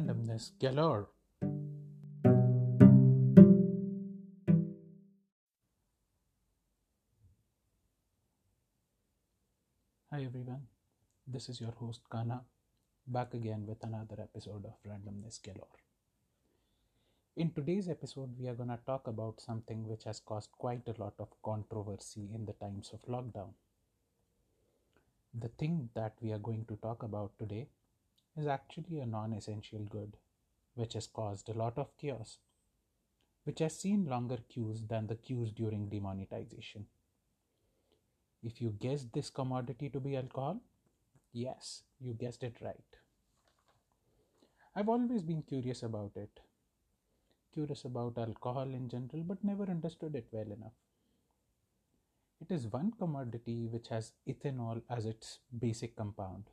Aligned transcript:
randomness 0.00 0.52
galore. 0.58 1.08
Hi 10.10 10.24
everyone, 10.24 10.62
this 11.26 11.48
is 11.48 11.60
your 11.60 11.72
host 11.72 12.00
Kana, 12.10 12.42
back 13.06 13.34
again 13.34 13.64
with 13.66 13.82
another 13.84 14.16
episode 14.20 14.64
of 14.64 14.74
Randomness 14.90 15.40
Galore. 15.42 15.68
In 17.36 17.52
today's 17.52 17.88
episode, 17.88 18.30
we 18.38 18.48
are 18.48 18.54
going 18.54 18.70
to 18.70 18.78
talk 18.86 19.06
about 19.06 19.40
something 19.40 19.86
which 19.86 20.04
has 20.04 20.20
caused 20.20 20.50
quite 20.52 20.88
a 20.88 21.00
lot 21.00 21.14
of 21.18 21.28
controversy 21.44 22.28
in 22.34 22.44
the 22.44 22.54
times 22.54 22.90
of 22.92 23.00
lockdown. 23.02 23.52
The 25.38 25.48
thing 25.48 25.90
that 25.94 26.14
we 26.20 26.32
are 26.32 26.38
going 26.38 26.64
to 26.68 26.76
talk 26.76 27.02
about 27.04 27.32
today 27.38 27.68
is 28.36 28.48
actually 28.48 28.98
a 28.98 29.06
non 29.06 29.32
essential 29.32 29.84
good, 29.84 30.16
which 30.74 30.94
has 30.94 31.06
caused 31.06 31.48
a 31.48 31.52
lot 31.54 31.78
of 31.78 31.96
chaos, 31.96 32.38
which 33.44 33.58
has 33.58 33.78
seen 33.78 34.06
longer 34.06 34.38
queues 34.48 34.82
than 34.86 35.06
the 35.06 35.14
queues 35.14 35.52
during 35.52 35.90
demonetization. 35.90 36.86
If 38.42 38.60
you 38.60 38.68
guessed 38.72 39.14
this 39.14 39.30
commodity 39.30 39.88
to 39.88 39.98
be 39.98 40.14
alcohol, 40.14 40.60
yes, 41.32 41.84
you 42.00 42.14
guessed 42.14 42.42
it 42.42 42.60
right. 42.60 42.98
I've 44.74 44.88
always 44.88 45.22
been 45.22 45.42
curious 45.44 45.84
about 45.84 46.16
it, 46.16 46.40
curious 47.52 47.84
about 47.84 48.18
alcohol 48.18 48.74
in 48.74 48.88
general, 48.88 49.22
but 49.22 49.44
never 49.44 49.62
understood 49.70 50.16
it 50.16 50.26
well 50.32 50.50
enough. 50.50 50.72
It 52.40 52.50
is 52.50 52.66
one 52.66 52.90
commodity 52.90 53.68
which 53.68 53.86
has 53.86 54.14
ethanol 54.26 54.82
as 54.90 55.06
its 55.06 55.38
basic 55.56 55.94
compound, 55.94 56.50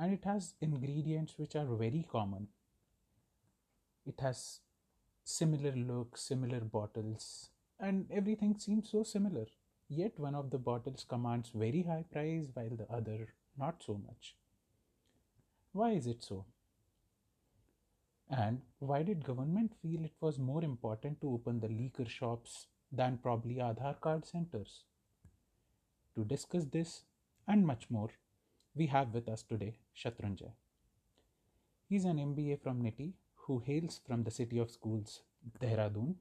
and 0.00 0.14
it 0.14 0.24
has 0.24 0.54
ingredients 0.62 1.34
which 1.36 1.54
are 1.54 1.66
very 1.66 2.06
common. 2.10 2.48
It 4.06 4.18
has 4.20 4.60
similar 5.24 5.72
looks, 5.72 6.22
similar 6.22 6.60
bottles, 6.60 7.50
and 7.78 8.06
everything 8.10 8.56
seems 8.58 8.90
so 8.90 9.02
similar. 9.02 9.46
Yet 9.90 10.18
one 10.18 10.34
of 10.34 10.50
the 10.50 10.58
bottles 10.58 11.04
commands 11.06 11.50
very 11.54 11.82
high 11.82 12.04
price 12.10 12.46
while 12.54 12.76
the 12.76 12.90
other 12.90 13.34
not 13.58 13.82
so 13.84 14.00
much. 14.06 14.36
Why 15.72 15.90
is 15.90 16.06
it 16.06 16.22
so? 16.22 16.46
And 18.30 18.62
why 18.78 19.02
did 19.02 19.24
government 19.24 19.74
feel 19.82 20.04
it 20.04 20.14
was 20.20 20.38
more 20.38 20.64
important 20.64 21.20
to 21.20 21.30
open 21.30 21.60
the 21.60 21.68
liquor 21.68 22.08
shops 22.08 22.68
than 22.90 23.18
probably 23.18 23.56
Aadhaar 23.56 24.00
card 24.00 24.24
centers? 24.24 24.84
To 26.14 26.24
discuss 26.24 26.64
this 26.64 27.02
and 27.46 27.66
much 27.66 27.90
more, 27.90 28.10
we 28.74 28.86
have 28.86 29.12
with 29.14 29.28
us 29.28 29.42
today 29.42 29.74
Shatrunjay. 29.96 30.52
He's 31.88 32.04
an 32.04 32.18
MBA 32.18 32.62
from 32.62 32.80
NITIE 32.82 33.14
who 33.46 33.58
hails 33.58 34.00
from 34.06 34.22
the 34.22 34.30
city 34.30 34.58
of 34.58 34.70
schools, 34.70 35.22
Dehradun. 35.60 36.14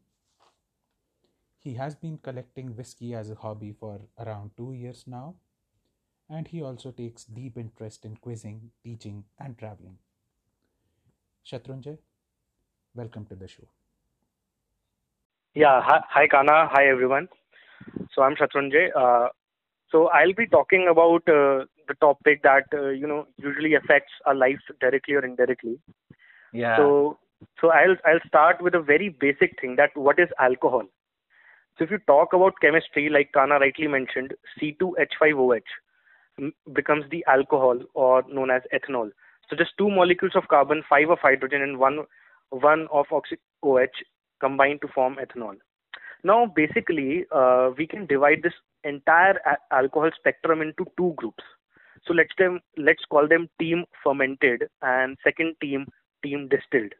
He 1.60 1.74
has 1.76 1.96
been 1.96 2.18
collecting 2.18 2.76
whiskey 2.76 3.14
as 3.14 3.30
a 3.30 3.36
hobby 3.36 3.74
for 3.80 4.00
around 4.18 4.52
two 4.58 4.74
years 4.74 5.04
now, 5.06 5.36
and 6.30 6.48
he 6.48 6.62
also 6.62 6.92
takes 6.92 7.26
deep 7.26 7.58
interest 7.58 8.06
in 8.06 8.16
quizzing, 8.18 8.72
teaching, 8.84 9.26
and 9.40 9.58
traveling. 9.58 9.98
Shatrunjay, 11.46 11.98
welcome 12.96 13.26
to 13.26 13.36
the 13.36 13.48
show. 13.48 13.68
Yeah, 15.54 15.82
hi, 15.82 16.02
hi 16.08 16.28
Kana, 16.28 16.68
hi 16.72 16.88
everyone. 16.88 17.28
So 18.14 18.22
I'm 18.24 18.36
Shatrunjay. 18.36 18.90
Uh, 18.96 19.30
so 19.92 20.08
I'll 20.10 20.34
be 20.34 20.48
talking 20.48 20.88
about 20.90 21.28
uh, 21.28 21.66
the 21.90 21.96
topic 21.96 22.44
that 22.44 22.66
uh, 22.74 22.90
you 22.90 23.08
know 23.08 23.26
usually 23.38 23.74
affects 23.76 24.14
our 24.26 24.36
lives 24.36 24.62
directly 24.80 25.16
or 25.16 25.26
indirectly. 25.26 25.80
Yeah. 26.54 26.78
So 26.78 27.20
so 27.62 27.72
I'll 27.72 27.98
I'll 28.06 28.26
start 28.28 28.62
with 28.62 28.76
a 28.76 28.82
very 28.82 29.10
basic 29.10 29.60
thing 29.62 29.76
that 29.78 29.96
what 29.96 30.20
is 30.20 30.30
alcohol. 30.40 30.84
So 31.78 31.86
if 31.86 31.92
you 31.92 32.00
talk 32.08 32.34
about 32.34 32.60
chemistry, 32.62 33.10
like 33.10 33.32
Kana 33.34 33.60
rightly 33.60 33.88
mentioned, 33.88 34.34
C2H5OH 34.60 35.70
becomes 36.74 37.06
the 37.10 37.24
alcohol 37.28 37.80
or 37.94 38.24
known 38.30 38.52
as 38.52 38.62
ethanol. 38.74 39.12
So 39.50 39.56
just 39.56 39.72
two 39.78 39.90
molecules 39.90 40.34
of 40.36 40.48
carbon, 40.48 40.84
five 40.90 41.10
of 41.10 41.20
hydrogen, 41.20 41.62
and 41.62 41.78
one 41.80 42.00
one 42.50 42.88
of 42.92 43.06
oxy- 43.12 43.40
OH 43.64 44.04
combine 44.42 44.80
to 44.82 44.88
form 44.88 45.18
ethanol. 45.24 45.56
Now, 46.24 46.46
basically, 46.46 47.26
uh, 47.32 47.72
we 47.78 47.88
can 47.88 48.06
divide 48.06 48.44
this 48.44 48.54
entire 48.84 49.40
a- 49.46 49.74
alcohol 49.74 50.12
spectrum 50.18 50.62
into 50.62 50.86
two 50.98 51.14
groups. 51.16 51.44
So 52.08 52.14
let's 52.14 52.34
them 52.38 52.60
let's 52.78 53.04
call 53.06 53.28
them 53.28 53.50
team 53.60 53.86
fermented 54.04 54.70
and 54.82 55.18
second 55.24 55.56
team 55.62 55.88
team 56.24 56.48
distilled. 56.50 56.94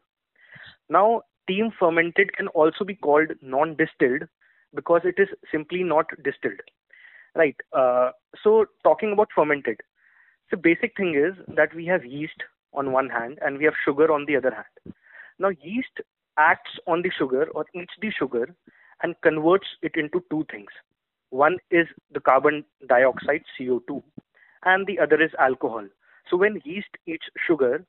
Now, 0.88 1.22
team 1.48 1.70
fermented 1.78 2.36
can 2.36 2.48
also 2.48 2.84
be 2.84 2.94
called 2.94 3.32
non-distilled 3.42 4.28
because 4.74 5.02
it 5.04 5.16
is 5.18 5.28
simply 5.50 5.82
not 5.82 6.06
distilled. 6.24 6.60
Right. 7.34 7.56
Uh, 7.72 8.10
so 8.42 8.66
talking 8.82 9.12
about 9.12 9.28
fermented, 9.34 9.80
the 10.50 10.56
basic 10.56 10.96
thing 10.96 11.14
is 11.14 11.34
that 11.54 11.74
we 11.74 11.86
have 11.86 12.04
yeast 12.04 12.42
on 12.72 12.92
one 12.92 13.08
hand 13.08 13.38
and 13.40 13.58
we 13.58 13.64
have 13.64 13.74
sugar 13.84 14.12
on 14.12 14.26
the 14.26 14.36
other 14.36 14.52
hand. 14.52 14.94
Now, 15.38 15.50
yeast 15.62 16.00
acts 16.38 16.72
on 16.86 17.02
the 17.02 17.10
sugar 17.16 17.48
or 17.54 17.66
eats 17.74 17.94
the 18.00 18.10
sugar 18.10 18.54
and 19.02 19.14
converts 19.22 19.66
it 19.82 19.92
into 19.94 20.22
two 20.30 20.44
things. 20.50 20.70
One 21.30 21.58
is 21.70 21.86
the 22.12 22.20
carbon 22.20 22.64
dioxide, 22.88 23.44
CO2, 23.58 24.02
and 24.64 24.86
the 24.86 24.98
other 24.98 25.20
is 25.22 25.30
alcohol. 25.38 25.86
So, 26.30 26.36
when 26.36 26.60
yeast 26.64 26.88
eats 27.06 27.26
sugar 27.46 27.84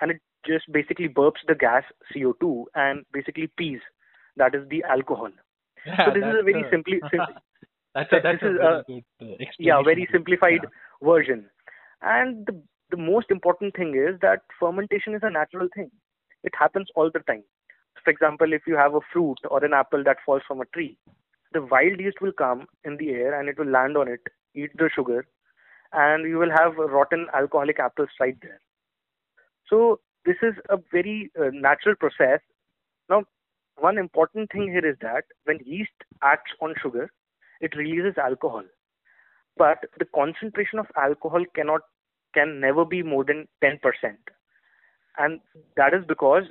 and 0.00 0.10
it 0.10 0.20
just 0.46 0.70
basically 0.72 1.08
burps 1.08 1.42
the 1.46 1.54
gas, 1.54 1.84
CO2, 2.14 2.64
and 2.74 3.04
basically 3.12 3.48
pees, 3.58 3.80
that 4.36 4.54
is 4.54 4.68
the 4.68 4.82
alcohol. 4.84 5.30
Yeah, 5.86 6.06
so, 6.06 6.10
this 6.14 6.24
is 6.24 6.34
a 6.40 6.42
very 6.42 6.62
a, 6.62 6.70
simply. 6.70 7.00
sim- 7.10 7.20
that's 7.94 8.12
a, 8.12 8.20
that's 8.22 8.42
this 8.42 8.50
is 8.50 8.56
a- 8.60 8.84
good 8.88 9.02
uh, 9.20 9.34
yeah 9.58 9.82
very 9.82 10.06
simplified 10.12 10.60
Yeah. 10.62 11.08
version 11.08 11.46
and 12.02 12.46
the, 12.46 12.54
the 12.90 12.96
most 12.96 13.30
important 13.30 13.74
thing 13.74 13.94
is 13.96 14.18
that 14.20 14.42
fermentation 14.60 15.14
is 15.14 15.22
a 15.22 15.30
natural 15.30 15.68
thing 15.74 15.90
it 16.44 16.52
happens 16.58 16.88
all 16.94 17.10
the 17.12 17.20
time 17.20 17.42
for 18.04 18.10
example 18.10 18.52
if 18.52 18.62
you 18.66 18.76
have 18.76 18.94
a 18.94 19.00
fruit 19.12 19.38
or 19.50 19.64
an 19.64 19.72
apple 19.72 20.04
that 20.04 20.18
falls 20.26 20.42
from 20.46 20.60
a 20.60 20.66
tree 20.66 20.98
the 21.52 21.62
wild 21.62 21.98
yeast 21.98 22.20
will 22.20 22.32
come 22.32 22.66
in 22.84 22.96
the 22.98 23.10
air 23.10 23.38
and 23.40 23.48
it 23.48 23.58
will 23.58 23.72
land 23.78 23.96
on 23.96 24.08
it 24.08 24.20
eat 24.54 24.70
the 24.76 24.90
sugar 24.94 25.26
and 25.92 26.28
you 26.28 26.38
will 26.38 26.50
have 26.50 26.76
rotten 26.76 27.26
alcoholic 27.34 27.78
apples 27.78 28.08
right 28.20 28.36
there. 28.42 28.60
So 29.68 30.00
this 30.24 30.36
is 30.42 30.54
a 30.68 30.78
very 30.92 31.30
uh, 31.38 31.50
natural 31.52 31.94
process. 31.94 32.40
Now 33.08 33.24
one 33.78 33.98
important 33.98 34.50
thing 34.50 34.70
here 34.70 34.86
is 34.86 34.96
that 35.02 35.24
when 35.44 35.58
yeast 35.64 35.92
acts 36.22 36.52
on 36.60 36.74
sugar 36.82 37.10
it 37.60 37.76
releases 37.76 38.18
alcohol. 38.18 38.64
But 39.56 39.78
the 39.98 40.04
concentration 40.14 40.78
of 40.78 40.86
alcohol 40.96 41.44
cannot 41.54 41.80
can 42.34 42.60
never 42.60 42.84
be 42.84 43.02
more 43.02 43.24
than 43.24 43.48
10% 43.64 43.78
and 45.18 45.40
that 45.76 45.94
is 45.94 46.04
because 46.06 46.42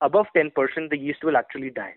above 0.00 0.26
10% 0.36 0.50
the 0.90 0.98
yeast 0.98 1.22
will 1.22 1.36
actually 1.36 1.70
die. 1.70 1.94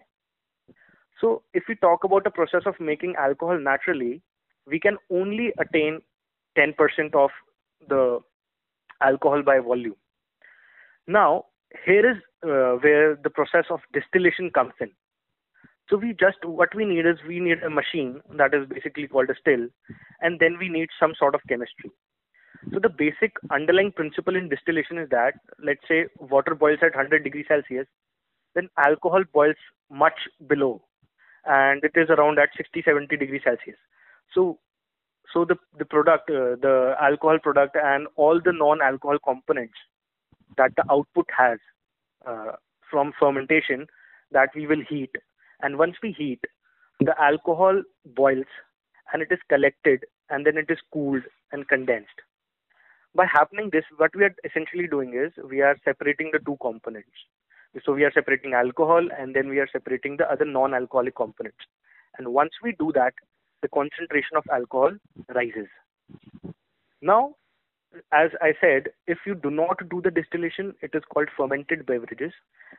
So 1.20 1.42
if 1.54 1.64
we 1.68 1.76
talk 1.76 2.04
about 2.04 2.26
the 2.26 2.30
process 2.30 2.64
of 2.66 2.80
making 2.80 3.16
alcohol 3.18 3.58
naturally 3.58 4.22
we 4.68 4.80
can 4.80 4.98
only 5.10 5.52
attain 5.60 6.02
10% 6.58 7.16
of 7.16 7.30
the 7.90 8.20
alcohol 9.02 9.42
by 9.44 9.60
volume 9.60 9.96
now 11.08 11.46
here 11.86 12.12
is 12.12 12.18
uh, 12.44 12.76
where 12.84 13.16
the 13.16 13.30
process 13.30 13.66
of 13.70 13.80
distillation 13.94 14.50
comes 14.50 14.74
in 14.80 14.90
so 15.90 15.98
we 15.98 16.14
just 16.14 16.44
what 16.44 16.74
we 16.74 16.86
need 16.86 17.06
is 17.06 17.18
we 17.28 17.40
need 17.40 17.62
a 17.62 17.70
machine 17.70 18.22
that 18.38 18.54
is 18.54 18.68
basically 18.68 19.08
called 19.08 19.30
a 19.30 19.36
still, 19.40 19.68
and 20.22 20.40
then 20.40 20.58
we 20.58 20.70
need 20.70 20.88
some 21.00 21.14
sort 21.18 21.36
of 21.36 21.42
chemistry. 21.48 21.92
So 22.72 22.80
the 22.80 22.90
basic 22.90 23.34
underlying 23.52 23.92
principle 23.92 24.38
in 24.38 24.48
distillation 24.48 24.98
is 24.98 25.10
that 25.10 25.34
let's 25.64 25.86
say 25.88 26.06
water 26.20 26.56
boils 26.56 26.80
at 26.82 26.96
100 26.96 27.24
degrees 27.24 27.46
Celsius, 27.50 27.88
then 28.56 28.70
alcohol 28.78 29.24
boils 29.34 29.58
much 29.92 30.18
below, 30.48 30.82
and 31.46 31.84
it 31.84 31.92
is 31.96 32.10
around 32.10 32.40
at 32.40 32.50
60 32.56 32.82
70 32.86 33.18
degrees 33.18 33.42
Celsius. 33.44 33.78
So 34.34 34.60
so 35.32 35.46
the 35.46 35.56
the 35.78 35.86
product, 35.86 36.30
uh, 36.30 36.56
the 36.62 36.96
alcohol 37.00 37.40
product, 37.40 37.76
and 37.76 38.08
all 38.16 38.42
the 38.44 38.52
non-alcohol 38.52 39.20
components 39.24 39.76
that 40.58 40.76
the 40.76 40.84
output 40.92 41.28
has 41.36 41.60
uh, 42.28 42.54
from 42.90 43.14
fermentation 43.20 43.88
that 44.32 44.50
we 44.56 44.68
will 44.68 44.84
heat. 44.88 45.12
And 45.62 45.78
once 45.78 45.96
we 46.04 46.12
heat 46.12 46.42
the 47.00 47.20
alcohol 47.22 47.82
boils 48.06 48.46
and 49.12 49.22
it 49.22 49.32
is 49.32 49.40
collected 49.50 50.06
and 50.30 50.46
then 50.46 50.58
it 50.58 50.70
is 50.70 50.78
cooled 50.92 51.24
and 51.52 51.68
condensed. 51.68 52.22
By 53.16 53.26
happening 53.26 53.70
this 53.72 53.84
what 53.98 54.16
we 54.16 54.24
are 54.24 54.36
essentially 54.44 54.88
doing 54.88 55.14
is 55.14 55.32
we 55.50 55.62
are 55.62 55.78
separating 55.84 56.32
the 56.32 56.40
two 56.40 56.58
components. 56.62 57.12
So 57.86 57.94
we 57.94 58.04
are 58.04 58.12
separating 58.12 58.54
alcohol 58.54 59.08
and 59.18 59.36
then 59.36 59.50
we 59.50 59.60
are 59.60 59.68
separating 59.72 60.18
the 60.18 60.32
other 60.32 60.46
non 60.46 60.74
alcoholic 60.74 61.16
components. 61.16 61.66
And 62.18 62.28
once 62.34 62.52
we 62.62 62.74
do 62.78 62.92
that 62.94 63.14
the 63.64 63.74
concentration 63.80 64.38
of 64.42 64.52
alcohol 64.60 64.92
rises 65.40 65.68
now 67.02 67.22
as 68.12 68.32
I 68.42 68.54
said, 68.60 68.88
if 69.08 69.20
you 69.26 69.36
do 69.36 69.52
not 69.52 69.78
do 69.90 70.02
the 70.02 70.12
distillation, 70.12 70.74
it 70.82 70.92
is 70.94 71.04
called 71.14 71.30
fermented 71.38 71.86
beverages, 71.86 72.34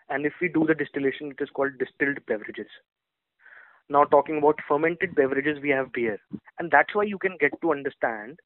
and 0.09 0.27
if 0.27 0.33
we 0.41 0.49
do 0.49 0.67
the 0.67 0.75
distillation, 0.75 1.31
it 1.31 1.43
is 1.43 1.51
called 1.51 1.79
distilled 1.79 2.19
beverages. 2.27 2.67
Now, 3.89 4.05
talking 4.05 4.39
about 4.39 4.59
fermented 4.67 5.15
beverages, 5.15 5.59
we 5.63 5.71
have 5.71 5.93
beer, 5.93 6.19
and 6.59 6.71
that's 6.71 6.95
why 6.95 7.05
you 7.05 7.19
can 7.19 7.37
get 7.39 7.53
to 7.61 7.73
understand 7.73 8.41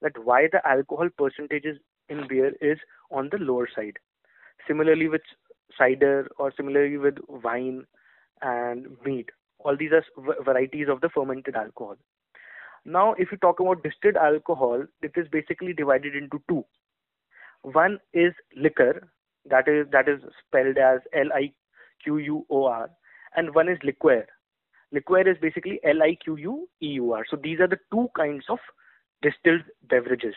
that 0.00 0.12
why 0.22 0.48
the 0.52 0.66
alcohol 0.66 1.08
percentages 1.16 1.78
in 2.08 2.26
beer 2.28 2.52
is 2.60 2.78
on 3.10 3.28
the 3.30 3.38
lower 3.38 3.68
side. 3.74 3.98
Similarly, 4.66 5.08
with 5.08 5.22
cider 5.76 6.28
or 6.38 6.52
similarly 6.56 6.98
with 6.98 7.16
wine 7.28 7.86
and 8.42 8.96
mead, 9.04 9.30
all 9.64 9.76
these 9.76 9.92
are 9.92 10.04
varieties 10.44 10.88
of 10.88 11.00
the 11.00 11.08
fermented 11.08 11.56
alcohol. 11.56 11.96
Now, 12.84 13.14
if 13.16 13.30
you 13.30 13.38
talk 13.38 13.60
about 13.60 13.82
distilled 13.82 14.16
alcohol, 14.16 14.84
it 15.02 15.12
is 15.16 15.28
basically 15.28 15.72
divided 15.72 16.16
into 16.16 16.42
two. 16.48 16.64
One 17.62 17.98
is 18.12 18.32
liquor, 18.56 19.08
that 19.48 19.68
is 19.68 19.86
that 19.92 20.08
is 20.08 20.20
spelled 20.44 20.78
as 20.78 21.00
L-I-Q-U-O-R, 21.14 22.90
and 23.36 23.54
one 23.54 23.68
is 23.68 23.78
liqueur. 23.84 24.26
Liqueur 24.90 25.28
is 25.28 25.38
basically 25.40 25.80
L-I-Q-U-E-U-R. 25.84 27.24
So 27.30 27.36
these 27.36 27.60
are 27.60 27.68
the 27.68 27.78
two 27.92 28.08
kinds 28.16 28.44
of 28.48 28.58
distilled 29.22 29.62
beverages. 29.88 30.34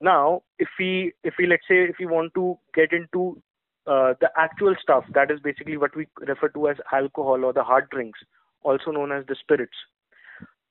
Now, 0.00 0.42
if 0.58 0.68
we 0.78 1.12
if 1.22 1.34
we 1.38 1.46
let's 1.46 1.68
say 1.68 1.84
if 1.84 1.96
we 2.00 2.06
want 2.06 2.34
to 2.34 2.58
get 2.74 2.92
into 2.92 3.40
the 3.86 4.30
actual 4.36 4.74
stuff, 4.80 5.04
that 5.14 5.30
is 5.30 5.40
basically 5.40 5.76
what 5.76 5.94
we 5.96 6.06
refer 6.26 6.48
to 6.48 6.68
as 6.68 6.76
alcohol 6.92 7.44
or 7.44 7.52
the 7.52 7.62
hard 7.64 7.88
drinks, 7.90 8.20
also 8.62 8.90
known 8.90 9.12
as 9.12 9.24
the 9.26 9.36
spirits. 9.40 9.76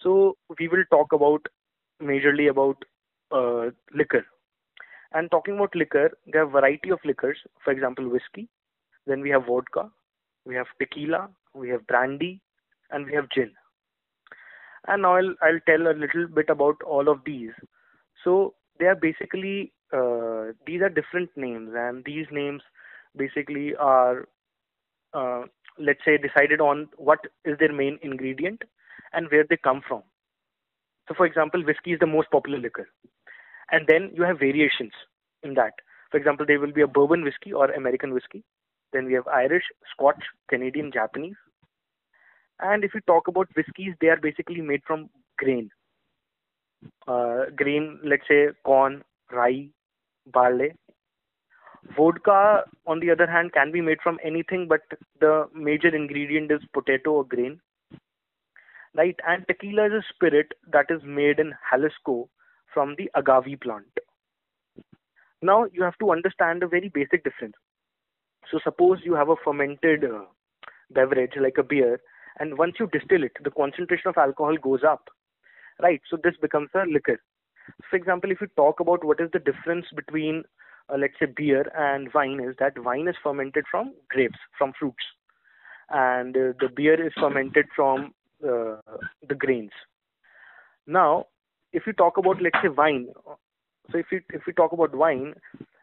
So 0.01 0.37
we 0.59 0.67
will 0.67 0.83
talk 0.89 1.13
about 1.13 1.45
majorly 2.01 2.49
about 2.49 2.77
uh, 3.31 3.71
liquor. 3.93 4.25
And 5.13 5.29
talking 5.29 5.55
about 5.55 5.75
liquor, 5.75 6.11
there 6.25 6.43
are 6.43 6.47
variety 6.47 6.89
of 6.89 6.99
liquors. 7.03 7.37
For 7.63 7.71
example, 7.71 8.09
whiskey. 8.09 8.47
Then 9.05 9.21
we 9.21 9.29
have 9.29 9.45
vodka. 9.45 9.89
We 10.45 10.55
have 10.55 10.67
tequila. 10.79 11.29
We 11.53 11.69
have 11.69 11.85
brandy, 11.85 12.41
and 12.91 13.05
we 13.05 13.13
have 13.13 13.29
gin. 13.29 13.51
And 14.87 15.01
now 15.01 15.15
I'll 15.17 15.35
I'll 15.41 15.59
tell 15.67 15.87
a 15.87 15.93
little 15.93 16.27
bit 16.27 16.49
about 16.49 16.81
all 16.83 17.09
of 17.09 17.19
these. 17.25 17.51
So 18.23 18.53
they 18.79 18.85
are 18.85 18.95
basically 18.95 19.73
uh, 19.91 20.53
these 20.65 20.81
are 20.81 20.89
different 20.89 21.29
names, 21.35 21.71
and 21.75 22.05
these 22.05 22.25
names 22.31 22.61
basically 23.17 23.75
are 23.75 24.27
uh, 25.13 25.43
let's 25.77 25.99
say 26.05 26.17
decided 26.17 26.61
on 26.61 26.87
what 26.97 27.19
is 27.45 27.57
their 27.59 27.73
main 27.73 27.97
ingredient 28.01 28.61
and 29.13 29.27
where 29.29 29.45
they 29.49 29.57
come 29.57 29.81
from. 29.87 30.03
So, 31.07 31.15
for 31.15 31.25
example, 31.25 31.63
whiskey 31.65 31.93
is 31.93 31.99
the 31.99 32.07
most 32.07 32.29
popular 32.31 32.57
liquor. 32.57 32.87
And 33.71 33.85
then 33.87 34.11
you 34.13 34.23
have 34.23 34.39
variations 34.39 34.91
in 35.43 35.53
that. 35.55 35.73
For 36.11 36.17
example, 36.17 36.45
there 36.45 36.59
will 36.59 36.73
be 36.73 36.81
a 36.81 36.87
bourbon 36.87 37.23
whiskey 37.23 37.53
or 37.53 37.71
American 37.71 38.13
whiskey. 38.13 38.43
Then 38.93 39.05
we 39.05 39.13
have 39.13 39.27
Irish, 39.27 39.63
Scotch, 39.93 40.21
Canadian, 40.49 40.91
Japanese. 40.91 41.35
And 42.59 42.83
if 42.83 42.93
you 42.93 43.01
talk 43.07 43.27
about 43.27 43.47
whiskeys, 43.55 43.93
they 44.01 44.07
are 44.07 44.19
basically 44.21 44.61
made 44.61 44.81
from 44.85 45.09
grain. 45.37 45.69
Uh, 47.07 47.45
grain, 47.55 47.99
let's 48.03 48.27
say 48.27 48.47
corn, 48.65 49.03
rye, 49.31 49.69
barley. 50.27 50.73
Vodka, 51.97 52.63
on 52.85 52.99
the 52.99 53.11
other 53.11 53.27
hand, 53.27 53.53
can 53.53 53.71
be 53.71 53.81
made 53.81 53.97
from 54.01 54.19
anything, 54.23 54.67
but 54.67 54.81
the 55.19 55.47
major 55.53 55.93
ingredient 55.93 56.51
is 56.51 56.61
potato 56.73 57.11
or 57.11 57.25
grain 57.25 57.59
right? 58.95 59.15
And 59.27 59.45
tequila 59.47 59.87
is 59.87 59.93
a 59.93 60.13
spirit 60.13 60.53
that 60.71 60.87
is 60.89 61.01
made 61.05 61.39
in 61.39 61.53
Jalisco 61.69 62.29
from 62.73 62.95
the 62.97 63.09
agave 63.15 63.59
plant. 63.61 63.85
Now 65.41 65.65
you 65.71 65.83
have 65.83 65.97
to 65.99 66.11
understand 66.11 66.63
a 66.63 66.67
very 66.67 66.89
basic 66.89 67.23
difference. 67.23 67.55
So 68.51 68.59
suppose 68.63 68.99
you 69.03 69.13
have 69.15 69.29
a 69.29 69.35
fermented 69.43 70.03
uh, 70.03 70.25
beverage 70.91 71.33
like 71.39 71.57
a 71.57 71.63
beer, 71.63 71.99
and 72.39 72.57
once 72.57 72.75
you 72.79 72.87
distill 72.87 73.23
it, 73.23 73.31
the 73.43 73.51
concentration 73.51 74.09
of 74.09 74.17
alcohol 74.17 74.55
goes 74.57 74.81
up, 74.87 75.09
right? 75.81 76.01
So 76.09 76.17
this 76.21 76.35
becomes 76.41 76.69
a 76.75 76.85
liquor. 76.85 77.21
For 77.89 77.95
example, 77.95 78.31
if 78.31 78.41
you 78.41 78.47
talk 78.55 78.79
about 78.79 79.03
what 79.03 79.19
is 79.19 79.29
the 79.31 79.39
difference 79.39 79.85
between, 79.95 80.43
uh, 80.89 80.97
let's 80.97 81.13
say, 81.19 81.25
beer 81.25 81.65
and 81.77 82.09
wine, 82.13 82.39
is 82.39 82.55
that 82.59 82.83
wine 82.83 83.07
is 83.07 83.15
fermented 83.23 83.65
from 83.69 83.93
grapes, 84.09 84.39
from 84.57 84.73
fruits, 84.77 85.03
and 85.89 86.35
uh, 86.35 86.53
the 86.59 86.69
beer 86.73 87.05
is 87.05 87.13
fermented 87.19 87.65
from 87.75 88.13
uh, 88.43 88.77
the 89.27 89.35
grains. 89.37 89.71
Now, 90.87 91.27
if 91.73 91.83
you 91.85 91.93
talk 91.93 92.17
about 92.17 92.41
let's 92.41 92.57
say 92.61 92.69
wine, 92.69 93.07
so 93.91 93.97
if 93.97 94.07
you 94.11 94.21
if 94.29 94.41
we 94.47 94.53
talk 94.53 94.71
about 94.71 94.95
wine, 94.95 95.33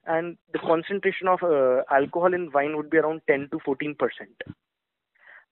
and 0.06 0.36
the 0.52 0.58
concentration 0.58 1.28
of 1.28 1.42
uh, 1.42 1.82
alcohol 1.90 2.34
in 2.34 2.50
wine 2.52 2.76
would 2.76 2.90
be 2.90 2.98
around 2.98 3.20
10 3.28 3.48
to 3.52 3.58
14 3.64 3.94
percent. 3.94 4.42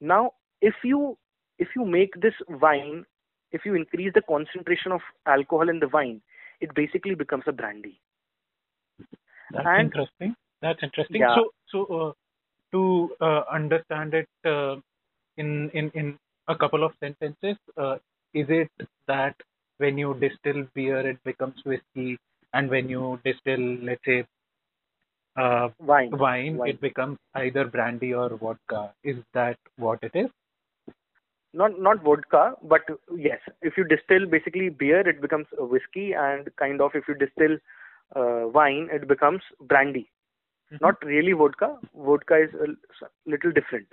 Now, 0.01 0.33
if 0.61 0.75
you 0.83 1.17
if 1.59 1.69
you 1.75 1.85
make 1.85 2.21
this 2.21 2.35
wine, 2.49 3.05
if 3.53 3.63
you 3.65 3.75
increase 3.75 4.13
the 4.15 4.23
concentration 4.23 4.93
of 4.93 5.01
alcohol 5.27 5.69
in 5.69 5.81
the 5.81 5.89
wine, 5.89 6.21
it 6.61 6.75
basically 6.75 7.15
becomes 7.15 7.45
a 7.47 7.53
brandy. 7.53 8.01
That's 9.53 9.67
and, 9.67 9.87
interesting. 9.87 10.35
That's 10.63 10.83
interesting. 10.83 11.21
Yeah. 11.21 11.37
So, 11.37 11.51
so 11.71 11.99
uh, 12.01 12.13
to 12.73 13.11
uh, 13.21 13.43
understand 13.53 14.15
it 14.15 14.29
uh, 14.45 14.77
in 15.37 15.71
in 15.71 15.91
in 15.95 16.19
a 16.49 16.57
couple 16.57 16.85
of 16.85 16.93
sentences. 17.01 17.57
Uh, 17.77 17.97
is 18.35 18.47
it 18.49 18.71
that 19.09 19.35
when 19.79 19.99
you 19.99 20.15
distill 20.15 20.65
beer, 20.75 21.07
it 21.09 21.19
becomes 21.25 21.55
whiskey, 21.65 22.19
and 22.53 22.71
when 22.71 22.89
you 22.89 23.19
distill, 23.25 23.61
let's 23.83 24.01
say, 24.05 24.25
uh, 25.37 25.69
wine. 25.79 26.11
wine, 26.11 26.57
wine, 26.57 26.71
it 26.71 26.81
becomes 26.81 27.19
either 27.35 27.65
brandy 27.67 28.15
or 28.15 28.31
vodka? 28.37 28.93
Is 29.05 29.17
that 29.35 29.57
what 29.77 29.99
it 30.03 30.13
is? 30.15 30.31
Not 31.53 31.81
not 31.81 32.03
vodka, 32.03 32.55
but 32.63 32.83
yes. 33.17 33.41
If 33.63 33.77
you 33.77 33.85
distill 33.85 34.27
basically 34.27 34.69
beer, 34.69 35.01
it 35.09 35.21
becomes 35.21 35.47
a 35.59 35.65
whiskey, 35.65 36.13
and 36.13 36.49
kind 36.57 36.81
of 36.81 36.91
if 36.95 37.05
you 37.09 37.15
distill 37.15 37.57
uh, 38.15 38.47
wine, 38.47 38.89
it 38.93 39.09
becomes 39.09 39.43
brandy. 39.61 40.11
Mm-hmm. 40.73 40.85
Not 40.85 41.05
really 41.05 41.33
vodka. 41.33 41.79
Vodka 41.95 42.43
is 42.43 42.51
a 42.55 43.07
little 43.29 43.53
different. 43.53 43.87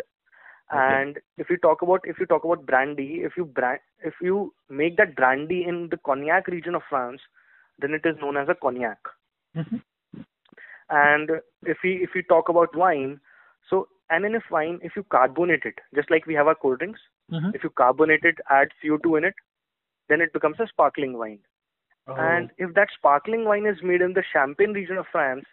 And 0.71 1.19
if 1.38 1.50
you 1.50 1.57
talk 1.57 1.81
about 1.81 2.01
if 2.04 2.19
you 2.19 2.25
talk 2.25 2.44
about 2.44 2.65
brandy, 2.65 3.21
if 3.24 3.33
you 3.38 3.45
brand 3.45 3.80
if 4.04 4.15
you 4.21 4.54
make 4.69 4.98
that 4.98 5.15
brandy 5.15 5.63
in 5.68 5.89
the 5.92 5.98
cognac 5.98 6.48
region 6.48 6.74
of 6.74 6.81
France, 6.89 7.21
then 7.80 7.94
it 7.94 8.02
is 8.06 8.16
known 8.19 8.38
as 8.38 8.49
a 8.49 8.56
cognac. 8.56 8.97
Mm-hmm. 9.56 10.21
And 10.90 11.30
if 11.64 11.78
we 11.83 12.02
if 12.02 12.09
we 12.16 12.23
talk 12.23 12.49
about 12.49 12.76
wine, 12.76 13.19
so 13.69 13.88
and 14.09 14.26
if 14.35 14.44
wine, 14.49 14.80
if 14.81 14.94
you 14.95 15.04
carbonate 15.04 15.64
it, 15.66 15.76
just 15.95 16.09
like 16.09 16.26
we 16.26 16.33
have 16.33 16.47
our 16.47 16.56
cold 16.56 16.80
drinks, 16.80 16.99
mm-hmm. 17.31 17.52
if 17.54 17.64
you 17.64 17.69
carbonate 17.69 18.23
it, 18.23 18.38
add 18.49 18.69
CO2 18.83 19.18
in 19.19 19.23
it, 19.26 19.35
then 20.09 20.21
it 20.21 20.33
becomes 20.33 20.59
a 20.59 20.68
sparkling 20.68 21.18
wine. 21.18 21.40
Oh. 22.07 22.16
And 22.18 22.50
if 22.57 22.74
that 22.76 22.90
sparkling 22.95 23.45
wine 23.45 23.66
is 23.66 23.78
made 23.81 24.02
in 24.02 24.14
the 24.14 24.24
Champagne 24.33 24.74
region 24.74 24.98
of 24.98 25.06
France, 25.12 25.45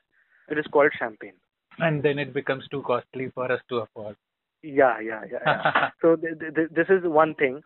it 0.48 0.58
is 0.58 0.66
called 0.72 0.92
champagne. 0.98 1.34
And 1.78 2.02
then 2.02 2.18
it 2.18 2.34
becomes 2.34 2.66
too 2.70 2.82
costly 2.86 3.30
for 3.34 3.50
us 3.50 3.60
to 3.68 3.76
afford. 3.76 4.16
Yeah, 4.62 5.00
yeah, 5.00 5.22
yeah. 5.30 5.38
yeah. 5.46 5.88
so 6.02 6.16
th- 6.16 6.38
th- 6.38 6.70
this 6.74 6.88
is 6.88 7.04
one 7.04 7.34
thing. 7.34 7.62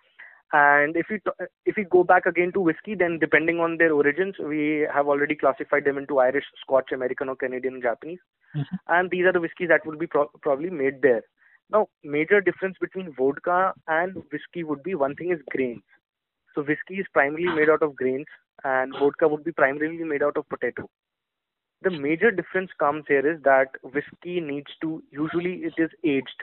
And 0.53 0.97
if 0.97 1.07
we 1.11 1.19
t- 1.19 1.47
if 1.67 1.77
we 1.77 1.85
go 1.85 2.05
back 2.05 2.27
again 2.27 2.53
to 2.53 2.61
whiskey, 2.61 2.95
then 2.95 3.19
depending 3.19 3.59
on 3.59 3.79
their 3.79 3.93
origins, 3.93 4.37
we 4.39 4.87
have 4.93 5.09
already 5.09 5.35
classified 5.35 5.85
them 5.85 5.99
into 5.99 6.21
Irish, 6.21 6.45
Scotch, 6.61 6.93
American, 6.93 7.29
or 7.29 7.35
Canadian, 7.35 7.81
Japanese. 7.83 8.21
Mm-hmm. 8.55 8.77
And 8.87 9.11
these 9.11 9.25
are 9.25 9.33
the 9.33 9.41
whiskeys 9.41 9.69
that 9.71 9.85
would 9.85 9.99
be 9.99 10.07
pro- 10.07 10.31
probably 10.43 10.71
made 10.71 11.03
there. 11.03 11.23
Now, 11.73 11.89
major 12.05 12.41
difference 12.41 12.77
between 12.81 13.15
vodka 13.19 13.73
and 13.89 14.15
whiskey 14.31 14.63
would 14.63 14.83
be 14.83 14.95
one 14.95 15.17
thing 15.17 15.33
is 15.33 15.41
grains. 15.51 15.83
So 16.55 16.63
whiskey 16.63 17.01
is 17.01 17.07
primarily 17.13 17.49
made 17.49 17.71
out 17.71 17.83
of 17.83 17.97
grains, 17.97 18.27
and 18.65 18.93
vodka 18.99 19.29
would 19.29 19.45
be 19.45 19.53
primarily 19.53 20.05
made 20.05 20.23
out 20.23 20.37
of 20.37 20.49
potato. 20.49 20.89
The 21.83 21.91
major 21.91 22.31
difference 22.31 22.71
comes 22.79 23.05
here 23.07 23.31
is 23.31 23.43
that 23.43 23.69
whiskey 23.83 24.41
needs 24.41 24.71
to 24.81 25.03
usually 25.11 25.57
it 25.65 25.75
is 25.77 25.91
aged. 26.03 26.43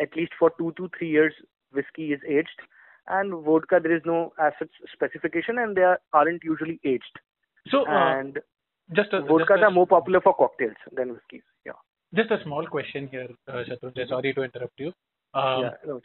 At 0.00 0.16
least 0.16 0.32
for 0.38 0.50
two 0.58 0.72
to 0.76 0.90
three 0.98 1.10
years 1.10 1.32
whiskey 1.72 2.12
is 2.12 2.20
aged. 2.28 2.60
And 3.06 3.44
vodka 3.44 3.78
there 3.82 3.96
is 3.96 4.02
no 4.04 4.32
as 4.40 4.52
such 4.58 4.70
specification 4.92 5.58
and 5.58 5.76
they 5.76 5.82
are, 5.82 6.00
aren't 6.12 6.42
usually 6.42 6.80
aged. 6.84 7.20
So 7.68 7.86
uh, 7.86 8.18
and 8.18 8.40
just 8.94 9.12
a, 9.12 9.20
vodkas 9.22 9.48
just 9.48 9.62
a, 9.62 9.66
are 9.66 9.70
more 9.70 9.86
popular 9.86 10.20
for 10.20 10.34
cocktails 10.34 10.76
than 10.92 11.12
whiskeys 11.12 11.42
yeah. 11.64 11.78
Just 12.14 12.32
a 12.32 12.42
small 12.42 12.66
question 12.66 13.08
here 13.08 13.28
uh, 13.46 13.62
Shatrunjay, 13.68 14.08
sorry 14.08 14.34
to 14.34 14.42
interrupt 14.42 14.78
you. 14.78 14.92
Um, 15.32 15.62
yeah, 15.62 15.70
no, 15.86 16.00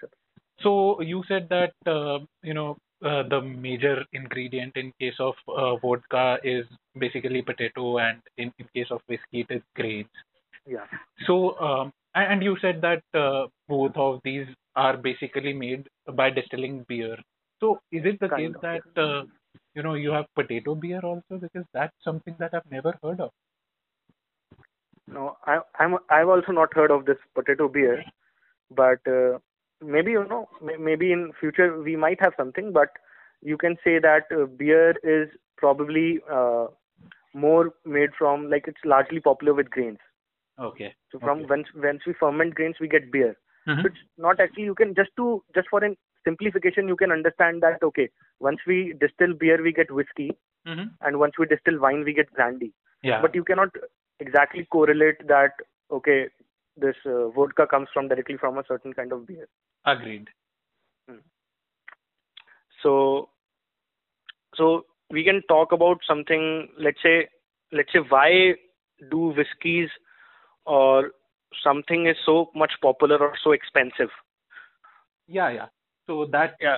so 0.61 1.01
you 1.01 1.23
said 1.27 1.47
that 1.49 1.73
uh, 1.87 2.19
you 2.43 2.53
know 2.53 2.77
uh, 3.03 3.23
the 3.29 3.41
major 3.41 4.05
ingredient 4.13 4.75
in 4.75 4.91
case 4.99 5.15
of 5.19 5.33
uh, 5.47 5.75
vodka 5.77 6.37
is 6.43 6.65
basically 6.97 7.41
potato 7.41 7.99
and 7.99 8.21
in, 8.37 8.53
in 8.59 8.67
case 8.73 8.87
of 8.91 9.01
whiskey 9.07 9.41
it 9.41 9.47
is 9.49 9.61
grains. 9.75 10.07
Yeah. 10.65 10.85
So 11.27 11.59
um, 11.59 11.91
and 12.15 12.41
you 12.41 12.57
said 12.61 12.81
that 12.81 13.03
uh, 13.13 13.47
both 13.67 13.95
of 13.95 14.21
these 14.23 14.47
are 14.75 14.97
basically 14.97 15.53
made 15.53 15.87
by 16.13 16.29
distilling 16.29 16.85
beer. 16.87 17.17
So 17.59 17.79
is 17.91 18.03
it 18.05 18.19
the 18.19 18.29
kind 18.29 18.53
case 18.53 18.61
that 18.61 19.01
uh, 19.01 19.23
you 19.73 19.83
know 19.83 19.95
you 19.95 20.11
have 20.11 20.25
potato 20.35 20.75
beer 20.75 21.01
also? 21.03 21.39
Because 21.41 21.65
that's 21.73 21.93
something 22.03 22.35
that 22.39 22.53
I've 22.53 22.71
never 22.71 22.97
heard 23.03 23.19
of. 23.19 23.31
No, 25.07 25.37
I, 25.45 25.59
I'm 25.79 25.97
I've 26.09 26.29
also 26.29 26.51
not 26.51 26.73
heard 26.73 26.91
of 26.91 27.05
this 27.05 27.17
potato 27.35 27.67
beer, 27.67 28.03
but 28.71 28.99
uh, 29.07 29.37
maybe 29.85 30.11
you 30.11 30.25
know 30.27 30.47
maybe 30.79 31.11
in 31.11 31.31
future 31.39 31.81
we 31.81 31.95
might 31.95 32.19
have 32.21 32.33
something. 32.37 32.71
But 32.73 32.89
you 33.41 33.57
can 33.57 33.77
say 33.83 33.99
that 33.99 34.23
uh, 34.31 34.45
beer 34.45 34.95
is 35.03 35.29
probably 35.57 36.19
uh, 36.31 36.67
more 37.33 37.73
made 37.85 38.09
from 38.17 38.49
like 38.49 38.67
it's 38.67 38.85
largely 38.85 39.19
popular 39.19 39.53
with 39.53 39.69
grains. 39.69 39.99
Okay. 40.59 40.93
So 41.11 41.19
from 41.19 41.39
okay. 41.39 41.47
once 41.49 41.67
once 41.75 42.01
we 42.07 42.13
ferment 42.13 42.55
grains, 42.55 42.77
we 42.79 42.87
get 42.87 43.11
beer. 43.11 43.35
Mhm. 43.67 43.81
So 43.81 43.87
it's 43.87 44.03
not 44.17 44.39
actually 44.39 44.63
you 44.63 44.75
can 44.75 44.95
just 44.95 45.11
to 45.17 45.43
just 45.55 45.67
for 45.69 45.83
an 45.83 45.97
simplification 46.25 46.87
you 46.87 46.95
can 46.95 47.11
understand 47.11 47.61
that 47.61 47.83
okay 47.83 48.09
once 48.39 48.59
we 48.67 48.93
distill 48.99 49.33
beer 49.33 49.61
we 49.61 49.71
get 49.79 49.91
whiskey 49.91 50.31
Mhm. 50.67 50.89
and 51.01 51.19
once 51.19 51.37
we 51.37 51.45
distill 51.45 51.79
wine 51.79 52.03
we 52.03 52.13
get 52.19 52.31
brandy 52.37 52.71
Yeah. 53.03 53.21
but 53.21 53.35
you 53.35 53.43
cannot 53.49 53.75
exactly 54.25 54.65
correlate 54.77 55.21
that 55.27 55.61
okay 55.97 56.29
this 56.77 56.95
uh, 57.05 57.29
vodka 57.29 57.65
comes 57.67 57.87
from 57.93 58.07
directly 58.07 58.37
from 58.37 58.57
a 58.57 58.63
certain 58.67 58.93
kind 58.93 59.11
of 59.11 59.25
beer 59.27 59.47
Agreed. 59.85 60.29
so 62.81 63.29
so 64.55 64.85
we 65.11 65.23
can 65.23 65.41
talk 65.47 65.71
about 65.71 65.99
something 66.07 66.67
let's 66.79 67.01
say 67.01 67.27
let's 67.71 67.91
say 67.93 67.99
why 68.09 68.53
do 69.11 69.33
whiskies 69.37 69.89
or 70.65 71.11
something 71.63 72.07
is 72.07 72.17
so 72.25 72.49
much 72.55 72.73
popular 72.81 73.17
or 73.17 73.33
so 73.43 73.51
expensive 73.51 74.09
Yeah, 75.27 75.49
yeah. 75.51 75.67
So 76.07 76.25
that 76.31 76.55
Yeah. 76.61 76.77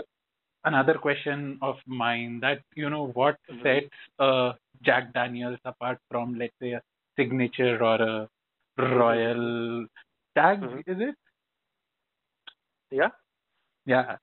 another 0.65 0.95
question 0.95 1.57
of 1.61 1.77
mine 1.85 2.39
that 2.41 2.61
you 2.75 2.89
know 2.89 3.07
what 3.19 3.37
Mhm. 3.49 3.63
sets 3.63 3.95
uh, 4.19 4.53
Jack 4.81 5.13
Daniels 5.13 5.59
apart 5.65 5.99
from 6.09 6.35
let's 6.35 6.57
say 6.61 6.71
a 6.73 6.81
signature 7.17 7.83
or 7.83 7.95
a 8.01 8.29
Royal 8.77 9.85
Stag 10.31 10.61
Mhm. 10.61 10.83
is 10.87 10.99
it? 11.09 11.15
yeah 12.91 13.09
Yeah. 13.85 14.17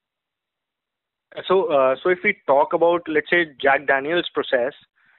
so 1.49 1.65
uh, 1.73 1.97
so 2.03 2.09
if 2.11 2.19
we 2.25 2.37
talk 2.47 2.73
about 2.73 3.03
let's 3.09 3.29
say 3.31 3.45
jack 3.61 3.87
daniels 3.87 4.29
process 4.35 4.73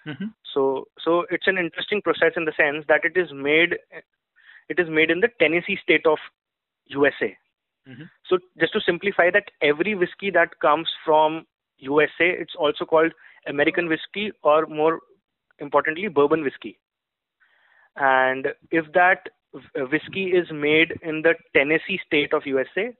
hmm 0.05 0.29
so 0.53 0.85
so 1.03 1.25
it's 1.29 1.47
an 1.51 1.57
interesting 1.57 2.01
process 2.01 2.37
in 2.37 2.45
the 2.45 2.53
sense 2.57 2.85
that 2.87 3.03
it 3.09 3.17
is 3.17 3.33
made 3.33 3.73
it 4.69 4.79
is 4.83 4.89
made 4.89 5.11
in 5.11 5.19
the 5.19 5.29
tennessee 5.43 5.77
state 5.83 6.05
of 6.13 6.17
usa 6.85 7.29
Mhm. 7.87 8.09
so 8.29 8.37
just 8.61 8.73
to 8.73 8.81
simplify 8.85 9.29
that 9.37 9.51
every 9.61 9.93
whiskey 10.03 10.31
that 10.37 10.57
comes 10.67 10.93
from 11.03 11.45
usa 11.89 12.29
it's 12.45 12.55
also 12.67 12.85
called 12.93 13.11
american 13.53 13.89
whiskey 13.93 14.31
or 14.53 14.65
more 14.79 14.93
importantly 15.67 16.07
bourbon 16.19 16.43
whiskey 16.49 16.73
and 17.95 18.47
if 18.71 18.85
that 18.93 19.29
whiskey 19.91 20.25
is 20.25 20.47
made 20.51 20.93
in 21.01 21.21
the 21.21 21.33
tennessee 21.53 21.99
state 22.05 22.33
of 22.33 22.45
usa 22.45 22.95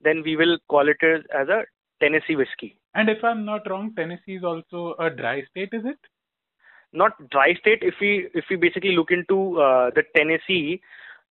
then 0.00 0.22
we 0.24 0.36
will 0.36 0.58
call 0.68 0.88
it 0.88 0.96
as, 1.02 1.48
a 1.48 1.62
tennessee 2.00 2.36
whiskey. 2.36 2.78
And 2.94 3.08
if 3.08 3.24
I'm 3.24 3.44
not 3.44 3.68
wrong, 3.68 3.92
Tennessee 3.96 4.36
is 4.36 4.44
also 4.44 4.94
a 5.00 5.08
dry 5.08 5.42
state, 5.50 5.70
is 5.72 5.84
it? 5.84 5.96
not 6.92 7.12
dry 7.30 7.54
state. 7.54 7.80
If 7.82 7.94
we 8.00 8.28
if 8.34 8.44
we 8.48 8.56
basically 8.56 8.94
look 8.94 9.10
into 9.10 9.60
uh, 9.60 9.90
the 9.94 10.04
tennessee 10.16 10.80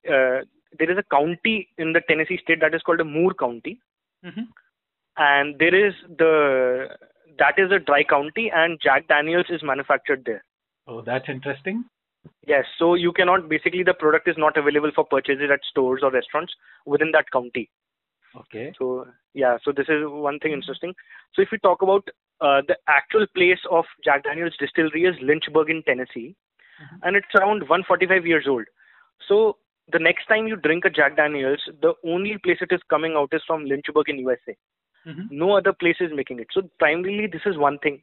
uh, 0.07 0.43
there 0.77 0.91
is 0.91 0.97
a 0.97 1.03
county 1.15 1.69
in 1.77 1.93
the 1.93 2.01
tennessee 2.07 2.39
state 2.43 2.59
that 2.59 2.75
is 2.75 2.81
called 2.81 2.99
a 2.99 3.05
moore 3.05 3.33
county. 3.33 3.79
Hmm 4.23 4.49
and 5.17 5.59
there 5.59 5.75
is 5.75 5.93
the 6.17 6.87
that 7.37 7.57
is 7.57 7.71
a 7.71 7.79
dry 7.79 8.03
county 8.03 8.51
and 8.53 8.79
jack 8.81 9.07
daniels 9.07 9.45
is 9.49 9.61
manufactured 9.63 10.23
there. 10.25 10.43
Oh, 10.87 11.01
that's 11.01 11.29
interesting. 11.29 11.85
Yes 12.47 12.65
so 12.77 12.93
you 12.95 13.11
cannot 13.11 13.47
basically 13.49 13.83
the 13.83 13.93
product 13.93 14.27
is 14.27 14.37
not 14.37 14.57
available 14.57 14.91
for 14.95 15.05
purchases 15.05 15.49
at 15.51 15.59
stores 15.69 16.01
or 16.03 16.11
restaurants 16.11 16.53
within 16.85 17.11
that 17.11 17.29
county 17.31 17.69
Okay. 18.35 18.73
So 18.79 19.05
yeah, 19.35 19.57
so 19.63 19.71
this 19.71 19.85
is 19.89 20.03
one 20.05 20.39
thing 20.39 20.53
interesting. 20.53 20.93
So 21.35 21.41
if 21.43 21.49
we 21.51 21.59
talk 21.59 21.83
about 21.83 22.07
uh, 22.41 22.61
the 22.67 22.75
actual 22.87 23.27
place 23.35 23.59
of 23.69 23.85
Jack 24.03 24.23
Daniel's 24.23 24.55
distillery 24.57 25.03
is 25.05 25.15
Lynchburg 25.21 25.69
in 25.69 25.83
Tennessee, 25.83 26.35
Mhm. 26.81 26.99
and 27.03 27.15
it's 27.15 27.35
around 27.39 27.67
145 27.69 28.25
years 28.25 28.47
old. 28.47 28.65
So 29.27 29.57
the 29.91 29.99
next 29.99 30.25
time 30.25 30.47
you 30.47 30.55
drink 30.55 30.83
a 30.85 30.89
Jack 30.89 31.15
Daniel's, 31.15 31.63
the 31.81 31.93
only 32.03 32.39
place 32.39 32.57
it 32.61 32.71
is 32.71 32.81
coming 32.89 33.15
out 33.15 33.29
is 33.33 33.43
from 33.45 33.65
Lynchburg 33.65 34.09
in 34.09 34.17
USA. 34.25 34.57
hmm 35.05 35.27
No 35.29 35.51
other 35.57 35.73
place 35.73 36.01
is 36.01 36.11
making 36.11 36.39
it. 36.39 36.47
So 36.51 36.63
primarily 36.79 37.27
this 37.27 37.45
is 37.45 37.55
one 37.57 37.77
thing 37.85 38.01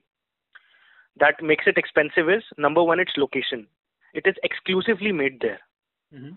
that 1.17 1.43
makes 1.43 1.67
it 1.67 1.77
expensive 1.77 2.31
is 2.31 2.45
number 2.57 2.83
one, 2.85 3.01
its 3.01 3.17
location. 3.17 3.67
It 4.15 4.27
is 4.27 4.35
exclusively 4.43 5.13
made 5.13 5.41
there. 5.41 5.61
hmm 6.13 6.31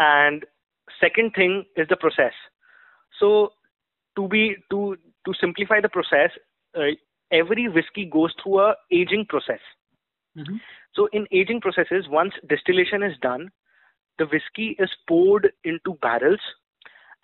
and 0.00 0.44
second 1.00 1.32
thing 1.34 1.64
is 1.76 1.88
the 1.88 1.96
process. 1.96 2.32
So 3.18 3.52
to 4.16 4.28
be 4.28 4.56
to 4.70 4.96
to 5.26 5.34
simplify 5.40 5.80
the 5.80 5.88
process 5.88 6.30
uh, 6.76 6.92
every 7.32 7.68
whiskey 7.68 8.04
goes 8.04 8.32
through 8.42 8.60
a 8.60 8.74
aging 8.90 9.26
process. 9.28 9.60
Hmm 10.36 10.58
so 10.94 11.08
in 11.12 11.26
aging 11.30 11.60
processes 11.60 12.06
once 12.08 12.34
distillation 12.48 13.02
is 13.02 13.16
done 13.22 13.50
the 14.18 14.26
whiskey 14.26 14.76
is 14.78 14.90
poured 15.06 15.52
into 15.64 15.94
barrels 16.02 16.40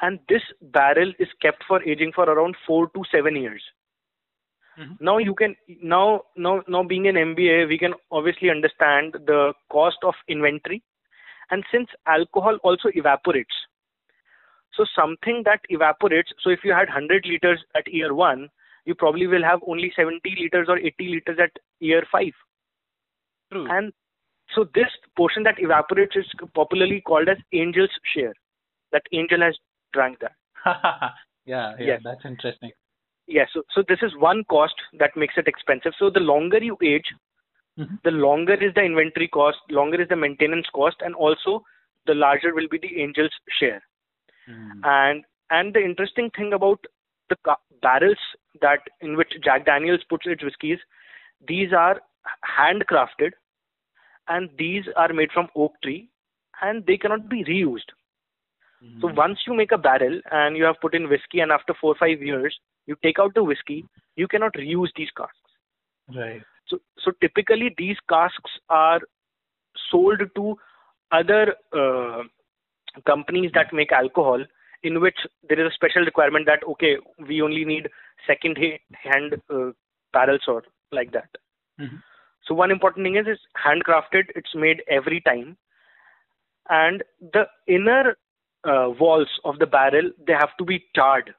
and 0.00 0.18
this 0.28 0.42
barrel 0.62 1.12
is 1.18 1.28
kept 1.42 1.64
for 1.66 1.82
aging 1.82 2.12
for 2.14 2.24
around 2.24 2.56
4 2.66 2.88
to 2.90 3.02
7 3.10 3.36
years 3.36 3.62
Mhm. 4.78 4.96
now 5.00 5.18
you 5.18 5.34
can 5.34 5.54
now 5.82 6.22
now 6.36 6.62
now 6.66 6.82
being 6.82 7.06
an 7.08 7.16
mba 7.16 7.68
we 7.68 7.78
can 7.78 7.94
obviously 8.10 8.50
understand 8.50 9.16
the 9.30 9.52
cost 9.70 9.98
of 10.02 10.14
inventory 10.28 10.82
and 11.50 11.64
since 11.70 11.88
alcohol 12.06 12.56
also 12.64 12.90
evaporates 12.94 13.54
so 14.76 14.84
something 14.94 15.42
that 15.44 15.60
evaporates 15.68 16.32
so 16.42 16.50
if 16.50 16.64
you 16.64 16.72
had 16.72 16.88
100 16.88 17.26
liters 17.26 17.64
at 17.76 17.86
year 17.98 18.14
1 18.14 18.48
you 18.84 18.94
probably 18.94 19.26
will 19.26 19.44
have 19.44 19.60
only 19.66 19.92
70 19.96 20.34
liters 20.40 20.68
or 20.68 20.78
80 20.78 21.08
liters 21.08 21.38
at 21.38 21.62
year 21.80 22.02
5 22.10 22.32
True. 23.52 23.66
and 23.70 23.92
so 24.54 24.64
this 24.74 24.90
portion 25.16 25.42
that 25.44 25.58
evaporates 25.58 26.16
is 26.16 26.26
popularly 26.54 27.00
called 27.00 27.28
as 27.28 27.38
angel's 27.52 27.90
share 28.14 28.34
that 28.92 29.02
angel 29.12 29.40
has 29.40 29.56
drank 29.92 30.18
that 30.20 30.32
yeah, 31.46 31.74
yeah, 31.78 31.86
Yes. 31.86 32.00
that's 32.04 32.24
interesting. 32.24 32.72
Yes. 33.26 33.48
So, 33.52 33.62
so 33.74 33.82
this 33.88 33.98
is 34.02 34.14
one 34.16 34.44
cost 34.44 34.74
that 34.98 35.16
makes 35.16 35.34
it 35.36 35.48
expensive. 35.48 35.92
So 35.98 36.10
the 36.10 36.20
longer 36.20 36.58
you 36.58 36.76
age, 36.82 37.12
Mhm. 37.78 38.02
the 38.02 38.10
longer 38.12 38.54
is 38.54 38.72
the 38.74 38.82
inventory 38.82 39.26
cost, 39.28 39.58
longer 39.70 40.00
is 40.00 40.08
the 40.08 40.16
maintenance 40.16 40.68
cost, 40.70 41.00
and 41.00 41.14
also 41.14 41.64
the 42.06 42.14
larger 42.14 42.54
will 42.54 42.68
be 42.68 42.78
the 42.78 43.02
angel's 43.02 43.32
share. 43.58 43.82
Mm. 44.48 44.84
And 44.84 45.24
and 45.50 45.74
the 45.74 45.82
interesting 45.82 46.30
thing 46.30 46.52
about 46.52 46.84
the 47.28 47.36
ca- 47.36 47.56
barrels 47.82 48.18
that 48.60 48.80
in 49.00 49.16
which 49.16 49.32
Jack 49.42 49.64
Daniels 49.66 50.04
puts 50.04 50.26
its 50.26 50.42
whiskies, 50.44 50.78
these 51.48 51.72
are 51.72 52.00
handcrafted, 52.58 53.32
and 54.28 54.50
these 54.56 54.86
are 54.96 55.12
made 55.12 55.32
from 55.32 55.48
oak 55.54 55.74
tree, 55.82 56.08
and 56.62 56.86
they 56.86 56.96
cannot 56.96 57.28
be 57.28 57.42
reused. 57.44 57.90
So 59.00 59.08
Mm. 59.08 59.16
once 59.16 59.46
you 59.46 59.54
make 59.54 59.72
a 59.72 59.78
barrel 59.78 60.20
and 60.30 60.56
you 60.56 60.64
have 60.64 60.80
put 60.80 60.94
in 60.94 61.08
whiskey, 61.08 61.40
and 61.40 61.50
after 61.50 61.74
four 61.74 61.92
or 61.92 61.96
five 61.96 62.22
years 62.22 62.58
you 62.86 62.96
take 63.02 63.18
out 63.18 63.34
the 63.34 63.44
whiskey, 63.44 63.84
you 64.16 64.28
cannot 64.28 64.54
reuse 64.54 64.88
these 64.96 65.10
casks. 65.16 65.38
Right. 66.14 66.42
So 66.68 66.78
so 66.98 67.12
typically 67.20 67.74
these 67.78 67.96
casks 68.08 68.50
are 68.68 69.00
sold 69.90 70.20
to 70.36 70.56
other 71.12 71.54
uh, 71.72 72.22
companies 73.06 73.50
that 73.54 73.72
make 73.72 73.92
alcohol, 73.92 74.44
in 74.82 75.00
which 75.00 75.18
there 75.48 75.60
is 75.60 75.72
a 75.72 75.74
special 75.74 76.04
requirement 76.04 76.46
that 76.46 76.64
okay 76.68 76.96
we 77.28 77.42
only 77.42 77.64
need 77.64 77.88
second 78.26 78.58
hand 78.94 79.34
uh, 79.52 79.70
barrels 80.12 80.42
or 80.46 80.62
like 80.92 81.12
that. 81.12 81.28
Mhm. 81.80 82.02
So 82.46 82.54
one 82.54 82.70
important 82.70 83.04
thing 83.06 83.16
is 83.16 83.26
it's 83.26 83.42
handcrafted. 83.66 84.30
It's 84.36 84.54
made 84.54 84.82
every 84.88 85.20
time, 85.22 85.56
and 86.68 87.02
the 87.32 87.46
inner 87.66 88.16
uh, 88.64 88.90
walls 88.98 89.28
of 89.44 89.58
the 89.58 89.66
barrel 89.66 90.10
they 90.26 90.34
have 90.34 90.56
to 90.58 90.64
be 90.64 90.84
charred. 90.94 91.34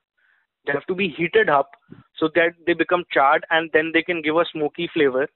They 0.65 0.73
have 0.73 0.85
to 0.87 0.95
be 0.95 1.09
heated 1.09 1.49
up 1.49 1.71
so 2.17 2.29
that 2.35 2.53
they 2.65 2.73
become 2.73 3.03
charred, 3.11 3.45
and 3.49 3.69
then 3.73 3.91
they 3.93 4.01
can 4.01 4.21
give 4.21 4.35
a 4.37 4.45
smoky 4.51 4.89
flavor. 4.93 5.27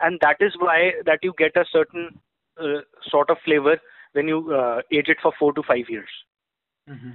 And 0.00 0.18
that 0.20 0.36
is 0.40 0.52
why 0.58 0.92
that 1.06 1.20
you 1.22 1.34
get 1.36 1.56
a 1.56 1.64
certain 1.72 2.20
uh, 2.60 2.80
sort 3.08 3.30
of 3.30 3.38
flavor 3.44 3.78
when 4.12 4.28
you 4.28 4.52
uh, 4.54 4.80
age 4.92 5.08
it 5.08 5.18
for 5.22 5.32
four 5.38 5.52
to 5.54 5.62
five 5.62 5.88
years. 5.88 6.08
hmm 6.88 7.10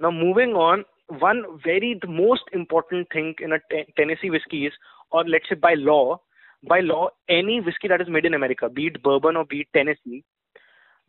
Now, 0.00 0.10
moving 0.10 0.54
on, 0.54 0.84
one 1.08 1.44
very 1.64 1.98
the 2.00 2.08
most 2.08 2.42
important 2.52 3.08
thing 3.12 3.34
in 3.40 3.52
a 3.52 3.58
Tennessee 3.96 4.30
whiskey 4.30 4.66
is, 4.66 4.72
or 5.10 5.24
let's 5.24 5.48
say 5.48 5.54
by 5.54 5.74
law, 5.74 6.20
by 6.68 6.80
law, 6.80 7.08
any 7.28 7.60
whiskey 7.60 7.88
that 7.88 8.00
is 8.00 8.08
made 8.08 8.24
in 8.24 8.34
America, 8.34 8.68
be 8.68 8.86
it 8.86 9.02
bourbon 9.02 9.36
or 9.36 9.44
be 9.44 9.60
it 9.60 9.66
Tennessee, 9.74 10.24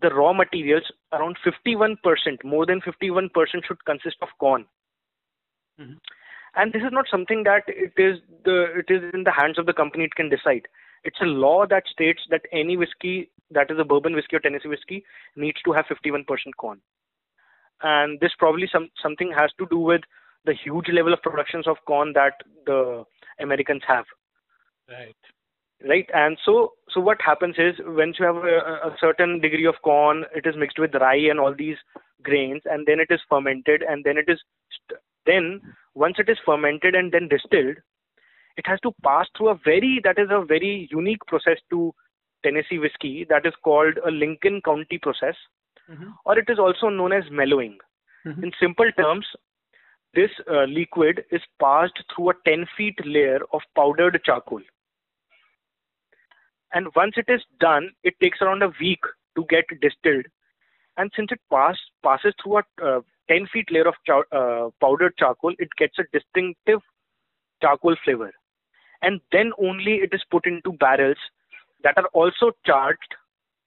the 0.01 0.09
raw 0.09 0.33
materials 0.33 0.83
around 1.13 1.37
51%, 1.45 1.97
more 2.43 2.65
than 2.65 2.81
51% 2.81 3.29
should 3.67 3.85
consist 3.85 4.17
of 4.21 4.29
corn. 4.39 4.65
Mhm. 5.79 5.97
and 6.55 6.71
this 6.73 6.83
is 6.83 6.91
not 6.91 7.07
something 7.09 7.43
that 7.43 7.63
it 7.67 7.93
is 7.97 8.19
the 8.45 8.57
it 8.81 8.89
is 8.89 9.03
in 9.13 9.23
the 9.23 9.31
hands 9.31 9.57
of 9.57 9.65
the 9.65 9.73
company 9.73 10.03
it 10.05 10.15
can 10.15 10.29
decide. 10.29 10.67
It's 11.03 11.21
a 11.21 11.25
law 11.25 11.65
that 11.67 11.87
states 11.87 12.25
that 12.29 12.45
any 12.51 12.77
whiskey 12.77 13.31
that 13.51 13.71
is 13.71 13.79
a 13.79 13.83
bourbon 13.83 14.15
whiskey 14.15 14.35
or 14.35 14.39
tennessee 14.39 14.69
whiskey 14.69 15.03
needs 15.35 15.61
to 15.63 15.71
have 15.73 15.85
51% 15.87 16.55
corn. 16.57 16.81
And 17.81 18.19
this 18.19 18.33
probably 18.37 18.67
some 18.71 18.89
something 19.01 19.31
has 19.31 19.51
to 19.59 19.67
do 19.69 19.77
with 19.79 20.01
the 20.45 20.53
huge 20.53 20.89
level 20.89 21.13
of 21.13 21.21
productions 21.21 21.67
of 21.67 21.77
corn 21.85 22.13
that 22.13 22.43
the 22.65 23.03
americans 23.39 23.83
have. 23.87 24.05
Right. 24.89 25.15
Right? 25.85 26.09
And 26.13 26.37
so 26.45 26.73
so 26.89 27.01
what 27.01 27.21
happens 27.21 27.55
is 27.57 27.75
once 27.85 28.17
you 28.19 28.25
have 28.25 28.37
a, 28.37 28.57
a 28.89 28.95
certain 28.99 29.39
degree 29.41 29.65
of 29.65 29.81
corn 29.83 30.25
it 30.35 30.45
is 30.45 30.55
mixed 30.55 30.79
with 30.79 30.93
rye 30.95 31.27
and 31.31 31.39
all 31.39 31.53
these 31.53 31.77
grains 32.21 32.61
and 32.65 32.85
then 32.87 32.99
it 32.99 33.09
is 33.09 33.19
fermented 33.29 33.81
and 33.81 34.03
then 34.05 34.17
it 34.17 34.29
is 34.29 34.39
then 35.25 35.61
once 35.95 36.15
it 36.19 36.29
is 36.29 36.37
fermented 36.45 36.95
and 36.95 37.11
then 37.11 37.27
distilled 37.27 37.77
it 38.55 38.67
has 38.67 38.79
to 38.81 38.91
pass 39.03 39.27
through 39.35 39.49
a 39.49 39.59
very 39.65 39.99
that 40.03 40.19
is 40.19 40.27
a 40.31 40.45
very 40.45 40.87
unique 40.91 41.25
process 41.27 41.57
to 41.69 41.93
tennessee 42.43 42.79
whiskey 42.79 43.25
that 43.29 43.45
is 43.45 43.53
called 43.63 43.97
a 44.05 44.11
lincoln 44.11 44.61
county 44.65 44.97
process 44.97 45.35
mm-hmm. 45.89 46.09
or 46.25 46.37
it 46.37 46.49
is 46.49 46.59
also 46.59 46.89
known 46.89 47.13
as 47.13 47.23
mellowing 47.31 47.77
Mm-hmm. 48.25 48.41
in 48.41 48.51
simple 48.57 48.89
terms 48.97 49.25
this 50.13 50.29
uh, 50.49 50.63
liquid 50.63 51.25
is 51.29 51.41
passed 51.59 52.01
through 52.15 52.29
a 52.29 52.33
10 52.45 52.65
feet 52.77 52.97
layer 53.05 53.39
of 53.51 53.59
powdered 53.75 54.17
charcoal 54.23 54.61
and 56.73 56.87
once 56.95 57.15
it 57.17 57.25
is 57.27 57.41
done 57.59 57.89
it 58.03 58.13
takes 58.21 58.41
around 58.41 58.63
a 58.63 58.71
week 58.79 59.03
to 59.35 59.45
get 59.49 59.65
distilled 59.81 60.25
and 60.95 61.11
since 61.17 61.33
it 61.33 61.41
pass, 61.51 61.75
passes 62.01 62.33
through 62.41 62.59
a 62.59 62.63
uh, 62.81 63.01
10 63.29 63.47
feet 63.47 63.71
layer 63.71 63.87
of 63.87 63.95
char- 64.05 64.27
uh, 64.31 64.69
powdered 64.81 65.15
charcoal 65.17 65.53
it 65.59 65.69
gets 65.77 65.97
a 65.99 66.03
distinctive 66.11 66.79
charcoal 67.61 67.95
flavor. 68.03 68.31
And 69.01 69.19
then 69.31 69.51
only 69.57 69.95
it 69.95 70.09
is 70.13 70.21
put 70.31 70.45
into 70.45 70.73
barrels 70.73 71.17
that 71.83 71.97
are 71.97 72.07
also 72.13 72.51
charged 72.65 73.15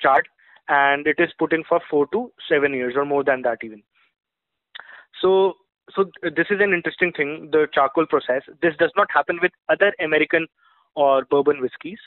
charred 0.00 0.28
and 0.68 1.06
it 1.06 1.16
is 1.18 1.30
put 1.38 1.52
in 1.52 1.64
for 1.64 1.80
4 1.90 2.06
to 2.12 2.32
7 2.48 2.74
years 2.74 2.94
or 2.96 3.04
more 3.04 3.24
than 3.24 3.42
that 3.42 3.58
even. 3.62 3.82
So 5.20 5.54
so 5.94 6.10
this 6.22 6.46
is 6.50 6.60
an 6.60 6.72
interesting 6.72 7.12
thing 7.12 7.50
the 7.52 7.68
charcoal 7.72 8.06
process. 8.06 8.42
This 8.60 8.74
does 8.76 8.90
not 8.96 9.08
happen 9.12 9.38
with 9.40 9.52
other 9.68 9.92
american 10.00 10.46
or 10.94 11.24
bourbon 11.24 11.60
whiskies. 11.60 11.98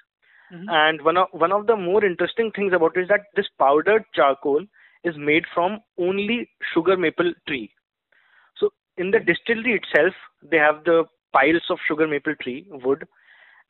Mhm. 0.52 0.66
and 0.76 1.02
one 1.04 1.18
of 1.22 1.28
one 1.32 1.52
of 1.52 1.68
the 1.68 1.76
more 1.76 2.04
interesting 2.04 2.52
things 2.52 2.74
about 2.74 2.98
it 2.98 3.02
is 3.02 3.08
that 3.10 3.26
this 3.36 3.48
powdered 3.60 4.06
charcoal 4.16 4.64
is 5.04 5.16
made 5.18 5.46
from 5.54 5.80
only 5.98 6.50
sugar 6.74 6.98
maple 6.98 7.34
tree. 7.48 7.72
So 8.58 8.72
in 8.98 9.12
the 9.12 9.20
distillery 9.20 9.82
itself 9.82 10.14
they 10.42 10.58
have 10.58 10.84
the 10.84 11.06
piles 11.34 11.64
of 11.70 11.78
sugar 11.88 12.08
maple 12.08 12.36
tree 12.42 12.68
wood 12.70 13.08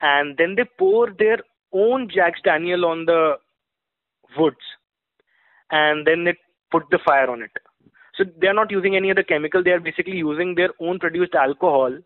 and 0.01 0.37
then 0.37 0.55
they 0.55 0.65
pour 0.77 1.11
their 1.11 1.37
own 1.71 2.09
jack 2.13 2.41
daniel 2.43 2.85
on 2.85 3.05
the 3.05 3.37
woods 4.37 4.57
and 5.71 6.07
then 6.07 6.23
they 6.23 6.35
put 6.71 6.83
the 6.89 6.99
fire 7.05 7.29
on 7.29 7.43
it. 7.43 7.51
So 8.15 8.23
they 8.41 8.47
are 8.47 8.53
not 8.53 8.71
using 8.71 8.95
any 8.95 9.11
other 9.11 9.23
chemical. 9.23 9.63
They 9.63 9.71
are 9.71 9.79
basically 9.79 10.17
using 10.17 10.55
their 10.55 10.69
own 10.79 10.99
produced 10.99 11.35
alcohol 11.35 11.97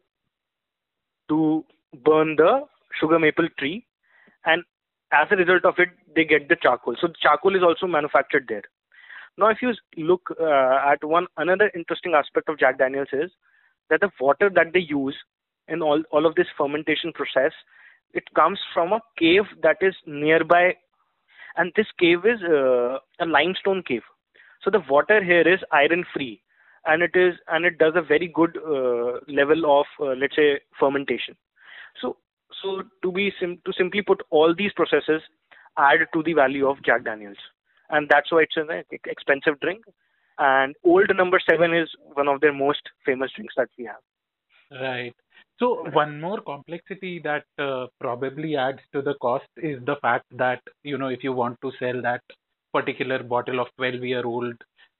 to 1.29 1.65
burn 2.03 2.35
the 2.35 2.61
sugar 2.99 3.19
maple 3.19 3.47
tree 3.57 3.85
and 4.45 4.63
as 5.11 5.27
a 5.31 5.35
result 5.35 5.65
of 5.65 5.75
it 5.77 5.89
they 6.15 6.25
get 6.25 6.49
the 6.49 6.55
charcoal. 6.61 6.95
So 6.99 7.07
the 7.07 7.15
charcoal 7.21 7.55
is 7.55 7.63
also 7.63 7.87
manufactured 7.87 8.45
there 8.49 8.63
now 9.37 9.47
if 9.47 9.57
you 9.61 9.73
look 9.97 10.21
uh, 10.39 10.91
at 10.91 11.03
one 11.03 11.27
another 11.37 11.71
interesting 11.75 12.13
aspect 12.13 12.49
of 12.49 12.59
jack 12.59 12.77
daniels 12.77 13.07
is 13.13 13.31
that 13.89 14.01
the 14.01 14.09
water 14.19 14.49
that 14.53 14.73
they 14.73 14.79
use 14.79 15.15
in 15.67 15.81
all, 15.81 16.01
all 16.11 16.25
of 16.25 16.35
this 16.35 16.47
fermentation 16.57 17.11
process 17.13 17.51
it 18.13 18.31
comes 18.35 18.59
from 18.73 18.93
a 18.93 19.01
cave 19.17 19.43
that 19.61 19.77
is 19.81 19.95
nearby. 20.05 20.75
And 21.57 21.71
this 21.75 21.87
cave 21.99 22.25
is 22.25 22.41
uh, 22.43 22.99
a 23.19 23.25
limestone 23.25 23.83
cave. 23.87 24.03
So 24.63 24.71
the 24.71 24.83
water 24.89 25.23
here 25.23 25.41
is 25.41 25.59
iron 25.71 26.05
free 26.13 26.41
and 26.85 27.01
it 27.01 27.11
is 27.15 27.35
and 27.47 27.65
it 27.65 27.77
does 27.77 27.93
a 27.95 28.01
very 28.01 28.27
good 28.33 28.57
uh, 28.57 29.19
level 29.27 29.79
of 29.79 29.85
uh, 29.99 30.13
let's 30.13 30.35
say 30.35 30.59
fermentation. 30.79 31.35
So 32.01 32.17
so 32.61 32.83
to 33.01 33.11
be 33.11 33.31
sim- 33.39 33.61
to 33.65 33.73
simply 33.77 34.01
put 34.01 34.21
all 34.29 34.55
these 34.55 34.71
processes 34.73 35.21
add 35.77 35.99
to 36.13 36.23
the 36.23 36.33
value 36.33 36.67
of 36.67 36.83
jack 36.83 37.03
daniels 37.03 37.37
and 37.89 38.07
that's 38.09 38.31
why 38.31 38.43
it's 38.43 38.57
an 38.57 38.83
expensive 39.05 39.59
drink. 39.59 39.83
And 40.37 40.75
old 40.83 41.11
number 41.15 41.39
7 41.47 41.73
is 41.73 41.89
one 42.13 42.27
of 42.27 42.41
their 42.41 42.53
most 42.53 42.81
famous 43.05 43.31
drinks 43.35 43.53
that 43.57 43.69
we 43.77 43.85
have. 43.85 44.01
Right. 44.81 45.13
So 45.59 45.85
one 45.91 46.19
more 46.19 46.41
complexity 46.41 47.19
that 47.23 47.45
uh, 47.59 47.87
probably 47.99 48.55
adds 48.57 48.79
to 48.93 49.01
the 49.01 49.13
cost 49.21 49.45
is 49.57 49.79
the 49.85 49.97
fact 50.01 50.25
that, 50.37 50.61
you 50.83 50.97
know, 50.97 51.07
if 51.09 51.23
you 51.23 51.31
want 51.33 51.59
to 51.61 51.71
sell 51.79 52.01
that 52.01 52.21
particular 52.73 53.21
bottle 53.21 53.59
of 53.59 53.67
12-year-old 53.79 54.55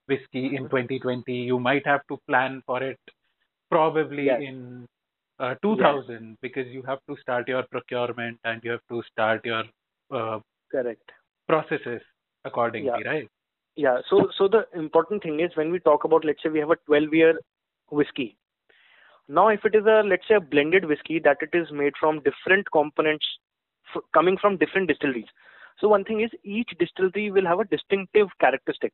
whiskey 0.08 0.56
in 0.56 0.70
2020, 0.70 1.34
you 1.34 1.60
might 1.60 1.86
have 1.88 2.02
to 2.10 2.20
plan 2.28 2.62
for 2.66 2.84
it 2.84 3.00
probably 3.72 4.26
Yes. 4.26 4.42
in 4.42 4.88
uh, 5.40 5.56
2000 5.64 6.38
because 6.42 6.68
you 6.68 6.84
have 6.84 7.00
to 7.10 7.18
start 7.22 7.48
your 7.48 7.64
procurement 7.72 8.38
and 8.44 8.62
you 8.64 8.72
have 8.72 8.88
to 8.90 9.02
start 9.12 9.44
your 9.46 9.64
uh, 10.12 10.40
correct. 10.72 11.12
processes 11.48 12.02
accordingly, 12.46 13.04
right? 13.06 13.30
yeah 13.76 13.98
so 14.10 14.28
so 14.38 14.48
the 14.48 14.66
important 14.76 15.24
thing 15.24 15.40
is 15.40 15.56
when 15.56 15.72
we 15.72 15.80
talk 15.80 16.04
about 16.04 16.26
let's 16.26 16.42
say 16.44 16.50
we 16.50 16.60
have 16.60 16.72
a 16.72 16.76
12 16.88 17.14
year 17.14 17.40
whiskey. 17.92 18.38
Now 19.28 19.48
if 19.50 19.66
it 19.66 19.76
is 19.76 19.86
a 19.86 20.02
let's 20.06 20.28
say 20.28 20.36
a 20.36 20.42
blended 20.42 20.86
whiskey 20.86 21.20
that 21.20 21.38
it 21.42 21.50
is 21.54 21.72
made 21.72 21.94
from 22.00 22.22
different 22.24 22.70
components 22.72 23.26
f- 23.96 24.04
coming 24.14 24.38
from 24.38 24.58
different 24.58 24.88
distilleries. 24.88 25.28
So 25.80 25.88
one 25.88 26.04
thing 26.04 26.22
is 26.22 26.30
each 26.44 26.70
distillery 26.80 27.32
will 27.32 27.46
have 27.46 27.60
a 27.60 27.66
distinctive 27.66 28.28
characteristic. 28.40 28.94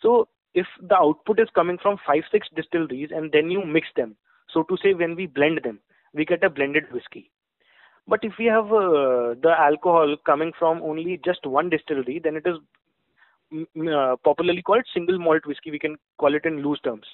So 0.00 0.28
if 0.54 0.66
the 0.80 0.96
output 0.96 1.38
is 1.40 1.48
coming 1.54 1.78
from 1.78 1.98
five 2.06 2.22
six 2.30 2.48
distilleries 2.56 3.10
and 3.14 3.30
then 3.32 3.50
you 3.50 3.64
mix 3.64 3.88
them. 3.96 4.16
So 4.52 4.62
to 4.64 4.76
say 4.82 4.94
when 4.94 5.14
we 5.16 5.26
blend 5.26 5.60
them 5.64 5.80
we 6.14 6.24
get 6.24 6.42
a 6.44 6.50
blended 6.50 6.90
whiskey 6.92 7.30
but 8.08 8.20
if 8.22 8.32
we 8.38 8.46
have 8.46 8.66
uh, 8.72 9.34
the 9.46 9.54
alcohol 9.58 10.16
coming 10.24 10.52
from 10.58 10.82
only 10.82 11.20
just 11.24 11.46
one 11.46 11.68
distillery 11.70 12.20
then 12.22 12.36
it 12.36 12.46
is 12.46 12.56
mm, 13.52 13.66
mm, 13.76 13.88
uh, 13.98 14.16
popularly 14.24 14.62
called 14.62 14.84
single 14.94 15.18
malt 15.18 15.46
whiskey 15.46 15.70
we 15.70 15.78
can 15.78 15.96
call 16.18 16.34
it 16.34 16.44
in 16.44 16.62
loose 16.66 16.80
terms 16.88 17.06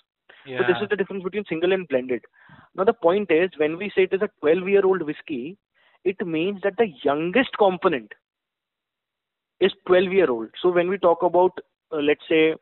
Yeah. 0.47 0.59
so 0.61 0.65
this 0.73 0.83
is 0.85 0.89
the 0.91 0.97
difference 1.01 1.25
between 1.25 1.45
single 1.49 1.73
and 1.73 1.87
blended. 1.89 2.25
Now 2.75 2.85
the 2.89 2.95
point 3.05 3.31
is 3.31 3.51
when 3.63 3.77
we 3.81 3.91
say 3.95 4.05
it 4.05 4.15
is 4.17 4.23
a 4.23 4.31
12 4.41 4.69
year 4.69 4.85
old 4.91 5.03
whiskey, 5.09 5.57
it 6.13 6.25
means 6.27 6.61
that 6.63 6.77
the 6.79 6.87
youngest 7.05 7.57
component 7.59 8.13
is 9.61 9.73
12 9.87 10.13
year 10.13 10.31
old. 10.31 10.49
So 10.63 10.71
when 10.71 10.89
we 10.89 10.99
talk 10.99 11.23
about 11.23 11.53
uh, 11.93 12.03
let's 12.09 12.27
say 12.29 12.55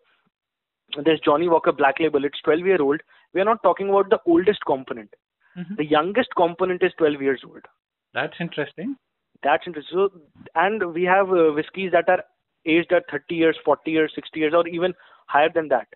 there's 1.05 1.21
Johnnie 1.21 1.49
Walker 1.49 1.73
Black 1.73 2.01
Label, 2.01 2.25
it's 2.25 2.41
12 2.43 2.67
year 2.67 2.83
old. 2.83 3.01
We 3.33 3.41
are 3.41 3.45
not 3.45 3.63
talking 3.63 3.89
about 3.89 4.11
the 4.11 4.19
oldest 4.27 4.65
component. 4.67 5.15
Mhm. 5.57 5.77
The 5.77 5.85
youngest 5.85 6.35
component 6.37 6.83
is 6.83 6.93
12 6.99 7.23
years 7.23 7.43
old. 7.49 7.65
That's 8.15 8.35
interesting. 8.41 8.97
That's 9.43 9.67
interesting. 9.67 9.97
So, 9.97 10.11
and 10.55 10.93
we 10.93 11.05
have 11.05 11.31
uh, 11.31 11.55
that 11.55 12.05
are 12.09 12.25
aged 12.67 12.93
at 12.93 13.11
30 13.11 13.35
years, 13.35 13.57
40 13.65 13.91
years, 13.91 14.13
60 14.15 14.39
years, 14.39 14.53
or 14.55 14.67
even 14.69 14.95
higher 15.27 15.51
than 15.53 15.69
that. 15.69 15.89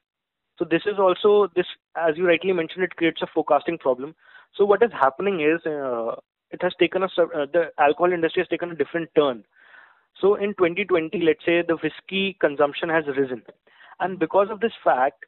So 0.59 0.65
this 0.65 0.83
is 0.87 0.99
also 0.99 1.49
this, 1.57 1.67
as 1.97 2.17
you 2.17 2.27
rightly 2.27 2.53
mentioned, 2.53 2.85
it 2.85 2.97
creates 2.97 3.23
a 3.23 3.27
forecasting 3.27 3.79
problem. 3.79 4.15
So 4.57 4.65
what 4.65 4.83
is 4.83 4.91
happening 4.93 5.41
is 5.41 5.61
uh, 5.67 6.15
it 6.51 6.63
has 6.63 6.73
taken 6.79 7.03
a 7.03 7.07
uh, 7.07 7.47
the 7.53 7.71
alcohol 7.79 8.13
industry 8.13 8.43
has 8.43 8.49
taken 8.49 8.71
a 8.71 8.77
different 8.77 9.11
turn. 9.17 9.45
So 10.21 10.37
in 10.37 10.51
2020, 10.51 11.21
let's 11.23 11.45
say 11.45 11.63
the 11.63 11.77
whiskey 11.83 12.37
consumption 12.41 12.89
has 12.89 13.05
risen, 13.17 13.43
and 13.99 14.19
because 14.19 14.49
of 14.51 14.61
this 14.61 14.73
fact, 14.85 15.25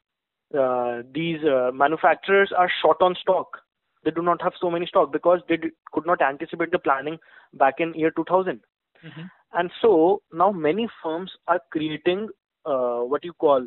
uh, 0.56 1.02
these 1.12 1.42
uh, 1.42 1.72
manufacturers 1.74 2.52
are 2.56 2.70
short 2.80 2.98
on 3.00 3.16
stock. 3.20 3.58
They 4.06 4.12
do 4.12 4.22
not 4.22 4.42
have 4.42 4.54
so 4.60 4.70
many 4.70 4.86
stock 4.86 5.12
because 5.12 5.42
they 5.50 5.58
d- 5.58 5.72
could 5.92 6.06
not 6.06 6.22
anticipate 6.22 6.72
the 6.72 6.78
planning 6.88 7.18
back 7.64 7.80
in 7.86 7.94
year 7.94 8.12
2000. 8.12 8.62
Mhm. 9.04 9.30
And 9.52 9.72
so 9.82 10.22
now 10.32 10.50
many 10.52 10.88
firms 11.02 11.36
are 11.48 11.60
creating 11.76 12.28
uh, 12.66 13.00
what 13.14 13.24
you 13.24 13.34
call 13.34 13.66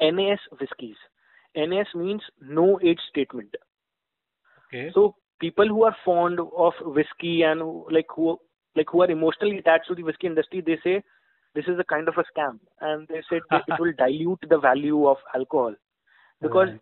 NAS 0.00 0.40
whiskies. 0.60 0.96
NAS 1.54 1.94
means 1.94 2.22
no 2.40 2.80
age 2.82 3.00
statement. 3.10 3.54
Okay. 4.66 4.90
So 4.94 5.16
people 5.40 5.66
who 5.68 5.84
are 5.84 5.96
fond 6.04 6.40
of 6.40 6.74
whiskey 6.82 7.42
and 7.42 7.60
who, 7.60 7.86
like 7.90 8.06
who 8.14 8.38
like 8.76 8.86
who 8.90 9.02
are 9.02 9.10
emotionally 9.10 9.58
attached 9.58 9.88
to 9.88 9.94
the 9.94 10.02
whiskey 10.02 10.26
industry, 10.26 10.62
they 10.64 10.78
say 10.84 11.02
this 11.54 11.66
is 11.66 11.78
a 11.78 11.84
kind 11.84 12.08
of 12.08 12.16
a 12.18 12.24
scam, 12.32 12.58
and 12.80 13.08
they 13.08 13.22
said 13.28 13.42
it 13.50 13.64
will 13.78 13.92
dilute 13.98 14.40
the 14.48 14.58
value 14.58 15.06
of 15.06 15.18
alcohol 15.34 15.74
because 16.42 16.68
Right. 16.70 16.80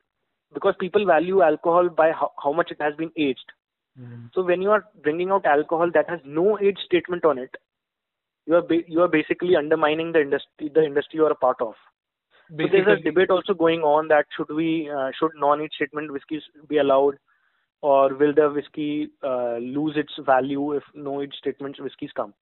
Because 0.53 0.75
people 0.81 1.05
value 1.07 1.43
alcohol 1.43 1.89
by 1.89 2.11
how, 2.13 2.33
how 2.43 2.53
much 2.53 2.71
it 2.71 2.81
has 2.81 2.95
been 2.97 3.13
aged. 3.17 3.53
Mhm. 3.99 4.33
So 4.35 4.43
when 4.43 4.63
you 4.63 4.71
are 4.71 4.85
bringing 5.03 5.31
out 5.31 5.47
alcohol 5.47 5.91
that 5.93 6.09
has 6.09 6.21
no 6.25 6.59
age 6.59 6.79
statement 6.85 7.25
on 7.25 7.39
it, 7.39 7.57
you 8.47 8.57
are 8.57 8.63
ba- 8.63 8.89
you 8.89 9.03
are 9.03 9.09
basically 9.09 9.57
undermining 9.57 10.13
the 10.13 10.21
industry 10.21 10.69
the 10.69 10.85
industry 10.85 11.19
you 11.19 11.27
are 11.27 11.33
a 11.33 11.43
part 11.47 11.61
of. 11.61 11.75
So 12.51 12.67
there's 12.73 12.87
a 12.89 13.03
debate 13.03 13.31
also 13.31 13.55
going 13.55 13.83
on 13.83 14.09
that 14.09 14.27
should 14.37 14.49
we 14.51 14.91
uh, 14.91 15.11
should 15.19 15.33
non-age 15.37 15.73
statement 15.75 16.13
whiskies 16.13 16.43
be 16.69 16.79
allowed? 16.79 17.19
or 17.83 18.15
will 18.15 18.35
the 18.35 18.51
whiskey 18.51 19.11
uh, 19.23 19.57
lose 19.57 19.97
its 19.97 20.13
value 20.25 20.73
if 20.75 20.83
no 20.95 21.23
age 21.23 21.35
statement 21.39 21.81
whiskies 21.81 22.11
come? 22.15 22.35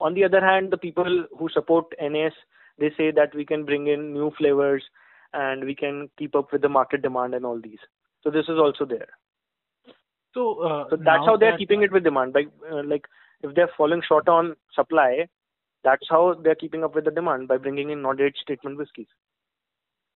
On 0.00 0.14
the 0.14 0.24
other 0.24 0.40
hand, 0.40 0.70
the 0.72 0.76
people 0.76 1.26
who 1.38 1.48
support 1.48 1.86
NAS, 2.00 2.32
they 2.78 2.90
say 2.96 3.10
that 3.12 3.34
we 3.34 3.44
can 3.44 3.64
bring 3.64 3.86
in 3.86 4.12
new 4.12 4.30
flavors 4.36 4.82
and 5.32 5.64
we 5.64 5.74
can 5.74 6.10
keep 6.18 6.34
up 6.34 6.52
with 6.52 6.62
the 6.62 6.68
market 6.68 7.02
demand 7.02 7.34
and 7.34 7.44
all 7.44 7.60
these. 7.60 7.78
So 8.22 8.30
this 8.30 8.44
is 8.48 8.58
also 8.58 8.84
there. 8.84 9.08
So, 10.34 10.60
uh, 10.62 10.84
so 10.90 10.96
that's 10.96 11.24
how 11.26 11.36
they're 11.36 11.52
that, 11.52 11.58
keeping 11.58 11.82
it 11.82 11.92
with 11.92 12.04
demand. 12.04 12.32
By 12.32 12.44
uh, 12.70 12.82
like 12.84 13.06
if 13.42 13.54
they're 13.54 13.70
falling 13.76 14.02
short 14.06 14.28
on 14.28 14.54
supply, 14.74 15.26
that's 15.82 16.06
how 16.08 16.34
they're 16.42 16.54
keeping 16.54 16.84
up 16.84 16.94
with 16.94 17.04
the 17.04 17.10
demand 17.10 17.48
by 17.48 17.56
bringing 17.56 17.90
in 17.90 18.02
non-age 18.02 18.36
statement 18.42 18.78
whiskies. 18.78 19.08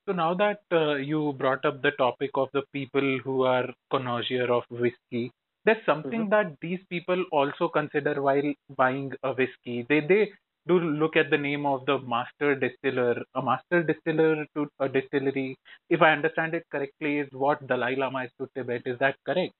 So 0.06 0.12
now 0.12 0.34
that 0.34 0.60
uh, 0.70 0.96
you 0.96 1.32
brought 1.32 1.64
up 1.64 1.80
the 1.80 1.92
topic 1.92 2.30
of 2.34 2.48
the 2.52 2.62
people 2.72 3.18
who 3.24 3.44
are 3.44 3.72
connoisseur 3.90 4.52
of 4.52 4.64
whiskey, 4.68 5.32
there's 5.64 5.84
something 5.86 6.28
mm-hmm. 6.28 6.30
that 6.30 6.58
these 6.60 6.80
people 6.90 7.24
also 7.32 7.68
consider 7.68 8.20
while 8.20 8.52
buying 8.76 9.12
a 9.22 9.32
whiskey. 9.32 9.86
They 9.88 10.00
they 10.00 10.30
do 10.66 10.78
look 10.78 11.16
at 11.16 11.30
the 11.30 11.38
name 11.38 11.66
of 11.66 11.84
the 11.86 11.98
master 12.00 12.54
distiller. 12.54 13.22
A 13.34 13.42
master 13.42 13.82
distiller 13.82 14.46
to 14.56 14.66
a 14.80 14.88
distillery, 14.88 15.56
if 15.90 16.02
I 16.02 16.12
understand 16.12 16.54
it 16.54 16.64
correctly, 16.70 17.18
is 17.18 17.28
what 17.32 17.66
Dalai 17.66 17.96
Lama 17.96 18.24
is 18.24 18.30
to 18.40 18.48
Tibet. 18.56 18.82
Is 18.86 18.98
that 19.00 19.16
correct? 19.26 19.52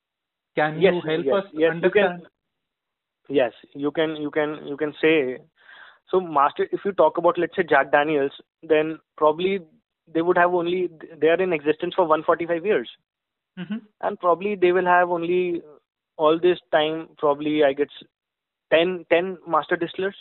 Can 0.57 0.81
yes, 0.81 0.95
you 0.95 1.11
help 1.11 1.25
yes, 1.27 1.35
us 1.35 1.45
yes, 1.53 1.71
understand? 1.71 2.23
You 2.23 2.27
can, 3.29 3.37
yes, 3.37 3.53
you 3.75 3.91
can. 3.91 4.17
You 4.17 4.31
can. 4.31 4.67
You 4.67 4.77
can 4.77 4.95
say. 5.01 5.39
So, 6.11 6.21
master. 6.21 6.69
If 6.71 6.81
you 6.85 6.93
talk 6.93 7.19
about, 7.19 7.39
let's 7.39 7.57
say, 7.57 7.65
Jack 7.69 7.91
Daniels, 7.91 8.33
then 8.63 8.99
probably 9.17 9.61
they 10.13 10.23
would 10.23 10.37
have 10.37 10.53
only 10.53 10.91
they 11.21 11.29
are 11.29 11.41
in 11.41 11.53
existence 11.53 11.95
for 11.95 12.03
145 12.03 12.65
years 12.65 12.89
mm-hmm. 13.59 13.77
and 14.03 14.21
probably 14.21 14.55
they 14.55 14.73
will 14.73 14.85
have 14.85 15.11
only 15.11 15.63
all 16.17 16.39
this 16.39 16.59
time 16.73 17.09
probably 17.19 17.65
i 17.65 17.73
guess 17.73 17.89
10 18.73 19.07
10 19.11 19.39
master 19.49 19.77
distillers 19.77 20.17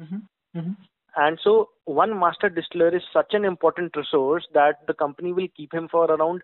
mm-hmm. 0.00 0.58
Mm-hmm. 0.58 0.72
and 1.16 1.38
so 1.42 1.70
one 1.84 2.18
master 2.18 2.48
distiller 2.48 2.94
is 2.94 3.02
such 3.12 3.34
an 3.34 3.44
important 3.44 3.96
resource 3.96 4.46
that 4.54 4.86
the 4.86 4.94
company 4.94 5.32
will 5.32 5.48
keep 5.56 5.72
him 5.72 5.88
for 5.90 6.04
around 6.04 6.42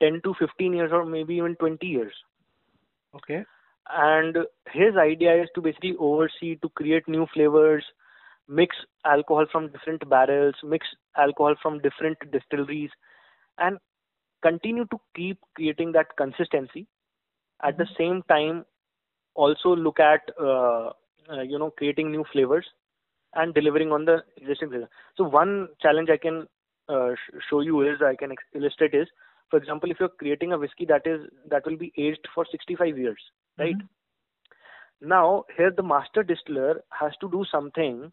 10 0.00 0.20
to 0.24 0.34
15 0.38 0.72
years 0.72 0.90
or 0.92 1.04
maybe 1.04 1.34
even 1.34 1.56
20 1.56 1.86
years 1.86 2.12
okay 3.14 3.44
and 3.90 4.36
his 4.72 4.96
idea 4.96 5.42
is 5.42 5.48
to 5.54 5.60
basically 5.60 5.96
oversee 5.98 6.56
to 6.56 6.68
create 6.70 7.06
new 7.08 7.26
flavors 7.34 7.84
mix 8.48 8.76
alcohol 9.04 9.46
from 9.50 9.68
different 9.68 10.08
barrels, 10.08 10.54
mix 10.62 10.86
alcohol 11.16 11.54
from 11.62 11.80
different 11.80 12.18
distilleries, 12.30 12.90
and 13.58 13.78
continue 14.42 14.84
to 14.86 14.98
keep 15.14 15.38
creating 15.54 15.92
that 15.92 16.16
consistency. 16.16 16.86
At 17.62 17.78
the 17.78 17.84
mm-hmm. 17.84 18.02
same 18.02 18.22
time, 18.28 18.64
also 19.34 19.74
look 19.74 20.00
at 20.00 20.20
uh, 20.40 20.90
uh, 21.30 21.42
you 21.42 21.58
know 21.58 21.70
creating 21.70 22.10
new 22.10 22.24
flavors 22.32 22.66
and 23.34 23.54
delivering 23.54 23.92
on 23.92 24.04
the 24.04 24.18
existing 24.36 24.68
flavor. 24.70 24.88
So 25.16 25.24
one 25.24 25.68
challenge 25.80 26.08
I 26.10 26.16
can 26.16 26.46
uh, 26.88 27.14
sh- 27.14 27.38
show 27.48 27.60
you 27.60 27.82
is 27.82 28.02
I 28.02 28.14
can 28.16 28.32
ex- 28.32 28.44
illustrate 28.54 28.94
is, 28.94 29.08
for 29.50 29.58
example, 29.58 29.90
if 29.90 29.98
you're 30.00 30.08
creating 30.08 30.52
a 30.52 30.58
whiskey 30.58 30.86
that 30.86 31.06
is 31.06 31.20
that 31.50 31.66
will 31.66 31.76
be 31.76 31.92
aged 31.96 32.26
for 32.34 32.46
65 32.50 32.98
years, 32.98 33.20
right? 33.58 33.76
Mm-hmm. 33.76 35.08
Now 35.08 35.44
here 35.56 35.72
the 35.76 35.82
master 35.82 36.22
distiller 36.22 36.82
has 36.90 37.12
to 37.20 37.30
do 37.30 37.44
something 37.50 38.12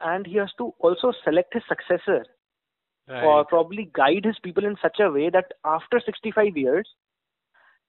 and 0.00 0.26
he 0.26 0.36
has 0.36 0.50
to 0.58 0.72
also 0.78 1.12
select 1.24 1.54
his 1.54 1.62
successor 1.68 2.24
right. 3.08 3.24
or 3.24 3.44
probably 3.44 3.90
guide 3.92 4.24
his 4.24 4.38
people 4.42 4.64
in 4.64 4.76
such 4.80 4.98
a 5.00 5.10
way 5.10 5.30
that 5.30 5.52
after 5.64 6.00
65 6.04 6.56
years 6.56 6.88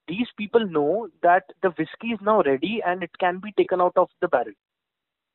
these 0.08 0.28
people 0.38 0.66
know 0.66 1.10
that 1.22 1.44
the 1.62 1.70
whiskey 1.78 2.08
is 2.08 2.20
now 2.22 2.42
ready 2.42 2.82
and 2.86 3.04
it 3.04 3.12
can 3.20 3.40
be 3.44 3.52
taken 3.58 3.82
out 3.82 3.94
of 3.98 4.10
the 4.22 4.28
barrel 4.28 4.54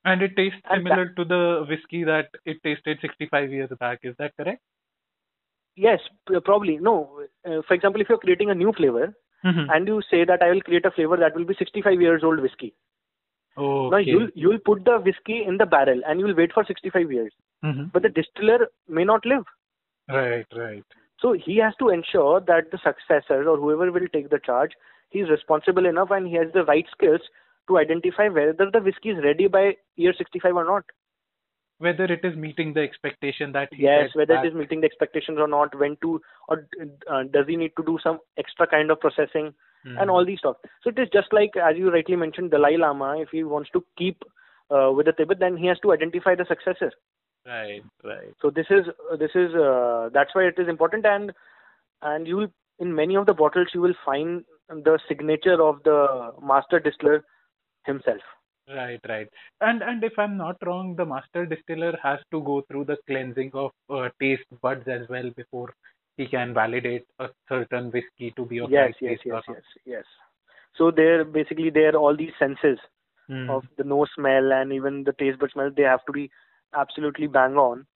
and 0.04 0.22
it 0.22 0.36
tastes 0.36 0.58
and 0.70 0.80
similar 0.84 1.06
that, 1.06 1.16
to 1.16 1.24
the 1.24 1.66
whiskey 1.68 2.04
that 2.04 2.28
it 2.44 2.62
tasted 2.62 2.98
65 3.00 3.50
years 3.50 3.70
back 3.78 4.00
is 4.02 4.14
that 4.18 4.36
correct 4.36 4.62
yes 5.76 6.00
probably 6.44 6.78
no 6.78 7.20
uh, 7.48 7.62
for 7.66 7.74
example 7.74 8.00
if 8.00 8.08
you're 8.08 8.18
creating 8.18 8.50
a 8.50 8.54
new 8.54 8.72
flavor 8.72 9.14
mm-hmm. 9.44 9.70
and 9.70 9.86
you 9.86 10.00
say 10.10 10.24
that 10.24 10.42
i 10.42 10.50
will 10.50 10.60
create 10.60 10.84
a 10.84 10.90
flavor 10.90 11.16
that 11.16 11.34
will 11.36 11.44
be 11.44 11.54
65 11.58 12.00
years 12.00 12.22
old 12.24 12.40
whiskey 12.40 12.74
Okay. 13.56 13.90
Now 13.90 13.98
you'll 13.98 14.28
you'll 14.34 14.58
put 14.58 14.84
the 14.84 14.98
whiskey 14.98 15.44
in 15.46 15.58
the 15.58 15.66
barrel 15.66 16.00
and 16.06 16.18
you'll 16.18 16.34
wait 16.34 16.52
for 16.52 16.64
65 16.64 17.12
years. 17.12 17.32
Mm-hmm. 17.64 17.84
But 17.92 18.02
the 18.02 18.08
distiller 18.08 18.68
may 18.88 19.04
not 19.04 19.26
live. 19.26 19.44
Right, 20.08 20.46
right. 20.56 20.84
So 21.20 21.32
he 21.32 21.58
has 21.58 21.74
to 21.78 21.90
ensure 21.90 22.40
that 22.40 22.70
the 22.72 22.78
successor 22.82 23.48
or 23.48 23.56
whoever 23.56 23.92
will 23.92 24.08
take 24.12 24.30
the 24.30 24.40
charge, 24.44 24.72
he's 25.10 25.28
responsible 25.28 25.86
enough 25.86 26.10
and 26.10 26.26
he 26.26 26.34
has 26.34 26.48
the 26.52 26.64
right 26.64 26.86
skills 26.90 27.20
to 27.68 27.79
identify 27.79 28.29
whether 28.29 28.70
the 28.70 28.81
whiskey 28.81 29.11
is 29.11 29.25
ready 29.25 29.46
by 29.46 29.77
year 29.96 30.14
65 30.16 30.55
or 30.57 30.64
not. 30.64 30.85
Whether 31.79 32.05
it 32.05 32.20
is 32.25 32.37
meeting 32.37 32.72
the 32.75 32.81
expectation 32.81 33.51
that 33.53 33.68
he 33.72 33.83
yes, 33.83 34.11
whether 34.14 34.35
it 34.35 34.46
is 34.46 34.55
meeting 34.55 34.81
the 34.81 34.87
expectations 34.87 35.38
or 35.40 35.48
not, 35.48 35.77
when 35.77 35.96
to 36.03 36.20
or 36.48 36.68
uh, 37.11 37.25
does 37.33 37.46
he 37.48 37.57
need 37.57 37.72
to 37.77 37.85
do 37.85 37.98
some 38.03 38.20
extra 38.38 38.68
kind 38.68 38.90
of 38.92 39.01
processing 39.01 39.53
mm. 39.85 40.01
and 40.01 40.09
all 40.09 40.25
these 40.25 40.38
stuff. 40.38 40.57
So 40.83 40.90
it 40.90 40.98
is 40.98 41.09
just 41.12 41.33
like 41.33 41.51
as 41.57 41.77
you 41.77 41.90
rightly 41.90 42.14
mentioned, 42.14 42.53
Dalai 42.53 42.77
Lama. 42.77 43.16
If 43.18 43.31
he 43.33 43.42
wants 43.42 43.68
to 43.70 43.85
keep 43.98 44.22
uh, 44.70 44.92
with 44.92 45.07
the 45.07 45.12
Tibet, 45.12 45.40
then 45.40 45.57
he 45.57 45.66
has 45.66 45.79
to 45.81 45.92
identify 45.92 46.37
the 46.37 46.46
successor. 46.46 46.92
Right, 47.44 47.83
right. 48.05 48.33
So 48.40 48.51
this 48.51 48.66
is 48.70 48.87
this 49.18 49.33
is 49.35 49.53
uh, 49.55 50.11
that's 50.14 50.35
why 50.35 50.44
it 50.44 50.55
is 50.59 50.68
important, 50.68 51.05
and 51.05 51.33
and 52.01 52.29
you 52.29 52.37
will 52.37 52.48
in 52.79 52.94
many 52.94 53.16
of 53.16 53.27
the 53.27 53.35
bottles 53.35 53.68
you 53.75 53.81
will 53.81 53.94
find 54.05 54.44
the 54.68 54.98
signature 55.09 55.61
of 55.62 55.83
the 55.85 56.33
master 56.42 56.79
distiller 56.79 57.25
himself. 57.84 58.20
Right, 58.68 59.00
right. 59.08 59.28
And 59.60 59.82
and 59.82 60.04
if 60.04 60.18
I'm 60.18 60.36
not 60.36 60.56
wrong, 60.64 60.94
the 60.96 61.04
master 61.04 61.46
distiller 61.46 61.98
has 62.02 62.20
to 62.30 62.40
go 62.42 62.62
through 62.68 62.84
the 62.84 62.96
cleansing 63.06 63.50
of 63.54 63.72
uh, 63.90 64.08
taste 64.20 64.44
buds 64.60 64.86
as 64.86 65.08
well 65.08 65.30
before 65.36 65.74
he 66.16 66.26
can 66.26 66.54
validate 66.54 67.04
a 67.18 67.28
certain 67.48 67.90
whiskey 67.90 68.32
to 68.36 68.44
be 68.44 68.60
of 68.60 68.70
yes, 68.70 68.92
yes, 69.00 69.18
yes, 69.24 69.42
yes, 69.48 69.62
yes. 69.84 70.04
So 70.76 70.90
they're 70.90 71.24
basically 71.24 71.70
they're 71.70 71.96
all 71.96 72.16
these 72.16 72.32
senses 72.38 72.78
mm. 73.28 73.50
of 73.50 73.64
the 73.78 73.84
nose 73.84 74.08
smell 74.14 74.52
and 74.52 74.72
even 74.72 75.04
the 75.04 75.12
taste 75.12 75.38
bud 75.38 75.50
smell. 75.52 75.70
They 75.76 75.82
have 75.82 76.04
to 76.06 76.12
be 76.12 76.30
absolutely 76.74 77.26
bang 77.26 77.56
on, 77.56 77.86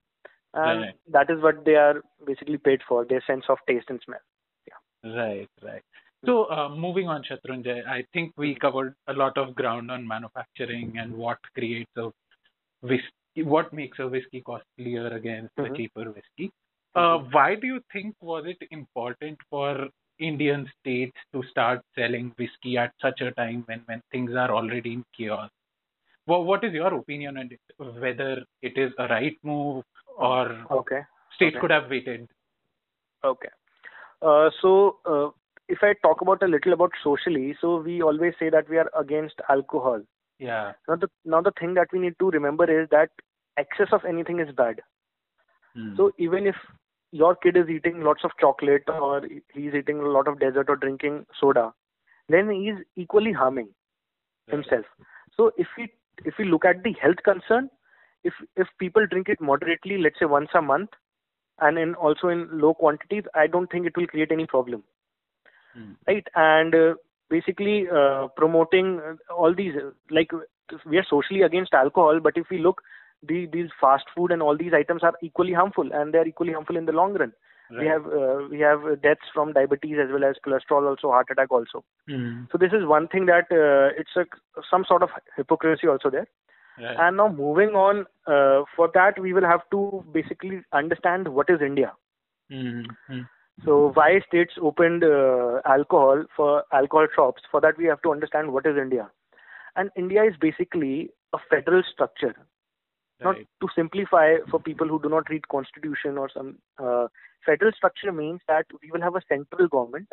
and 0.55 0.81
right. 0.81 0.95
that 1.13 1.31
is 1.31 1.43
what 1.43 1.65
they 1.65 1.77
are 1.77 2.03
basically 2.27 2.59
paid 2.59 2.81
for. 2.89 3.05
Their 3.05 3.23
sense 3.27 3.45
of 3.49 3.59
taste 3.69 3.87
and 3.89 4.01
smell. 4.05 4.21
Yeah. 4.67 5.17
Right, 5.17 5.49
right. 5.63 5.83
So 6.25 6.51
uh, 6.51 6.69
moving 6.71 7.09
on, 7.09 7.23
Shatrunjay, 7.23 7.87
I 7.87 8.05
think 8.13 8.33
we 8.37 8.55
covered 8.55 8.95
a 9.07 9.13
lot 9.13 9.37
of 9.37 9.55
ground 9.55 9.91
on 9.91 10.07
manufacturing 10.07 10.95
and 10.99 11.13
what 11.15 11.39
creates 11.55 11.91
a 11.97 12.11
whiskey, 12.81 13.43
what 13.43 13.73
makes 13.73 13.99
a 13.99 14.09
whiskey 14.09 14.43
costlier 14.43 15.09
against 15.09 15.55
mm-hmm. 15.57 15.73
the 15.73 15.77
cheaper 15.77 16.11
whiskey. 16.11 16.51
Uh, 16.95 17.19
why 17.31 17.55
do 17.55 17.67
you 17.67 17.81
think 17.93 18.15
was 18.21 18.45
it 18.47 18.57
important 18.71 19.39
for 19.51 19.89
Indian 20.19 20.67
states 20.81 21.17
to 21.33 21.43
start 21.51 21.83
selling 21.95 22.33
whiskey 22.39 22.79
at 22.79 22.93
such 23.03 23.21
a 23.21 23.31
time 23.33 23.65
when, 23.67 23.83
when 23.85 24.01
things 24.11 24.31
are 24.33 24.51
already 24.51 24.95
in 24.95 25.05
chaos? 25.17 25.51
Well, 26.27 26.45
what 26.45 26.65
is 26.65 26.73
your 26.73 26.93
opinion 26.95 27.37
on 27.37 27.51
it? 27.53 27.61
Whether 28.01 28.43
it 28.63 28.79
is 28.79 28.93
a 28.99 29.07
right 29.09 29.37
move 29.43 29.85
or 30.17 30.65
okay. 30.71 31.03
states 31.35 31.55
okay. 31.55 31.61
could 31.61 31.71
have 31.71 31.91
waited? 31.91 32.29
Okay. 33.23 33.49
Uh, 34.23 34.51
so, 34.63 34.97
uh, 35.05 35.29
if 35.69 35.79
I 35.83 35.95
talk 36.03 36.21
about 36.21 36.43
a 36.43 36.47
little 36.47 36.73
about 36.73 36.93
socially, 37.03 37.57
so 37.61 37.81
we 37.81 38.03
always 38.03 38.35
say 38.39 38.51
that 38.51 38.69
we 38.69 38.79
are 38.79 38.91
against 38.99 39.41
alcohol. 39.49 40.01
Yeah. 40.39 40.73
Now 40.89 40.97
the 40.97 41.09
now 41.25 41.41
the 41.41 41.53
thing 41.59 41.75
that 41.75 41.89
we 41.93 41.99
need 41.99 42.15
to 42.19 42.31
remember 42.31 42.65
is 42.65 42.89
that 42.91 43.11
excess 43.57 43.89
of 43.93 44.05
anything 44.05 44.41
is 44.41 44.55
bad. 44.55 44.81
Hmm. 45.75 45.97
So 45.97 46.13
even 46.19 46.47
if 46.47 46.57
your 47.13 47.35
kid 47.37 47.57
is 47.57 47.69
eating 47.69 48.03
lots 48.03 48.25
of 48.25 48.31
chocolate 48.41 48.83
or 48.89 49.23
he's 49.55 49.75
eating 49.75 50.01
a 50.01 50.09
lot 50.09 50.29
of 50.29 50.39
dessert 50.39 50.69
or 50.69 50.77
drinking 50.77 51.27
soda, 51.41 51.73
then 52.29 52.51
he's 52.51 52.85
equally 52.97 53.33
harming 53.33 53.69
himself. 54.49 54.85
So 55.37 55.53
if 55.57 55.67
we 55.79 55.89
if 56.25 56.35
we 56.39 56.45
look 56.45 56.65
at 56.65 56.83
the 56.83 56.95
health 57.01 57.23
concern, 57.25 57.71
if 58.25 58.35
if 58.57 58.69
people 58.79 59.07
drink 59.07 59.29
it 59.29 59.41
moderately, 59.41 59.99
let's 59.99 60.19
say 60.19 60.27
once 60.27 60.49
a 60.55 60.63
month, 60.63 60.91
and 61.61 61.79
in 61.79 61.95
also 61.95 62.29
in 62.29 62.49
low 62.53 62.75
quantities, 62.75 63.25
I 63.35 63.47
don't 63.47 63.71
think 63.71 63.87
it 63.87 63.97
will 63.97 64.07
create 64.07 64.33
any 64.33 64.47
problem, 64.47 64.81
mm. 64.81 64.85
Right? 66.07 66.27
And 66.35 66.75
uh, 66.75 66.95
basically 67.29 67.87
uh, 67.89 68.29
promoting 68.37 69.01
all 69.31 69.55
these 69.55 69.73
like 70.11 70.31
we 70.85 70.99
are 70.99 71.07
socially 71.09 71.43
against 71.43 71.75
alcohol, 71.75 72.21
but 72.21 72.37
if 72.37 72.47
we 72.51 72.59
look 72.59 72.83
the, 73.23 73.47
these 73.53 73.69
fast 73.81 74.05
food 74.15 74.31
and 74.33 74.43
all 74.43 74.57
these 74.57 74.73
items 74.75 75.03
are 75.03 75.15
equally 75.23 75.53
harmful 75.53 75.89
and 75.93 76.13
they 76.13 76.19
are 76.19 76.27
equally 76.27 76.53
harmful 76.53 76.77
in 76.77 76.87
the 76.87 76.93
long 76.93 77.15
run. 77.15 77.33
Right. 77.71 77.81
We 77.81 77.87
have 77.87 78.07
uh, 78.07 78.49
we 78.49 78.61
have 78.61 79.03
deaths 79.03 79.27
from 79.35 79.53
diabetes 79.53 79.97
as 80.01 80.09
well 80.13 80.23
as 80.23 80.37
cholesterol, 80.47 80.89
also 80.89 81.11
heart 81.11 81.27
attack, 81.33 81.51
also. 81.51 81.85
Mm. 82.09 82.47
So 82.53 82.59
this 82.59 82.73
is 82.73 82.87
one 82.87 83.09
thing 83.09 83.27
that 83.27 83.47
uh, 83.51 83.91
it's 83.99 84.15
a 84.17 84.25
some 84.71 84.85
sort 84.87 85.03
of 85.03 85.09
hypocrisy 85.37 85.89
also 85.89 86.11
there. 86.11 86.29
Right. 86.79 86.97
And 86.97 87.17
now 87.17 87.29
moving 87.29 87.71
on, 87.71 88.07
uh, 88.27 88.65
for 88.77 88.89
that 88.95 89.19
we 89.19 89.33
will 89.33 89.45
have 89.45 89.63
to 89.73 90.05
basically 90.13 90.61
understand 90.73 91.27
what 91.27 91.51
is 91.51 91.61
India. 91.61 91.93
Mm-hmm. 92.53 93.23
So 93.65 93.91
why 93.95 94.21
states 94.29 94.55
opened 94.61 95.03
uh, 95.03 95.61
alcohol 95.65 96.25
for 96.37 96.65
alcohol 96.73 97.07
shops? 97.15 97.43
For 97.51 97.61
that, 97.63 97.79
we 97.79 97.87
have 97.87 98.03
to 98.03 98.13
understand 98.13 98.53
what 98.53 98.67
is 98.67 98.77
India, 98.77 99.11
and 99.77 99.91
India 99.97 100.25
is 100.25 100.35
basically 100.39 101.11
a 101.33 101.39
federal 101.51 101.83
structure. 101.93 102.35
Not 103.23 103.37
to 103.63 103.69
simplify 103.75 104.35
for 104.51 104.61
people 104.61 104.87
who 104.87 105.01
do 105.01 105.09
not 105.09 105.31
read 105.31 105.49
constitution 105.49 106.19
or 106.19 106.29
some 106.29 106.59
uh, 106.79 107.09
federal 107.47 107.73
structure 107.73 108.13
means 108.13 108.43
that 108.47 108.67
we 108.83 108.91
will 108.91 109.01
have 109.01 109.17
a 109.17 109.23
central 109.27 109.69
government 109.69 110.13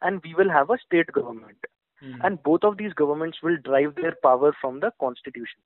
and 0.00 0.20
we 0.24 0.34
will 0.34 0.50
have 0.50 0.70
a 0.70 0.78
state 0.84 1.06
government, 1.12 1.58
Mhm. 2.02 2.18
and 2.24 2.42
both 2.42 2.64
of 2.64 2.76
these 2.78 2.92
governments 2.94 3.40
will 3.44 3.56
drive 3.58 3.94
their 3.94 4.16
power 4.24 4.52
from 4.60 4.80
the 4.80 4.90
constitution. 4.98 5.60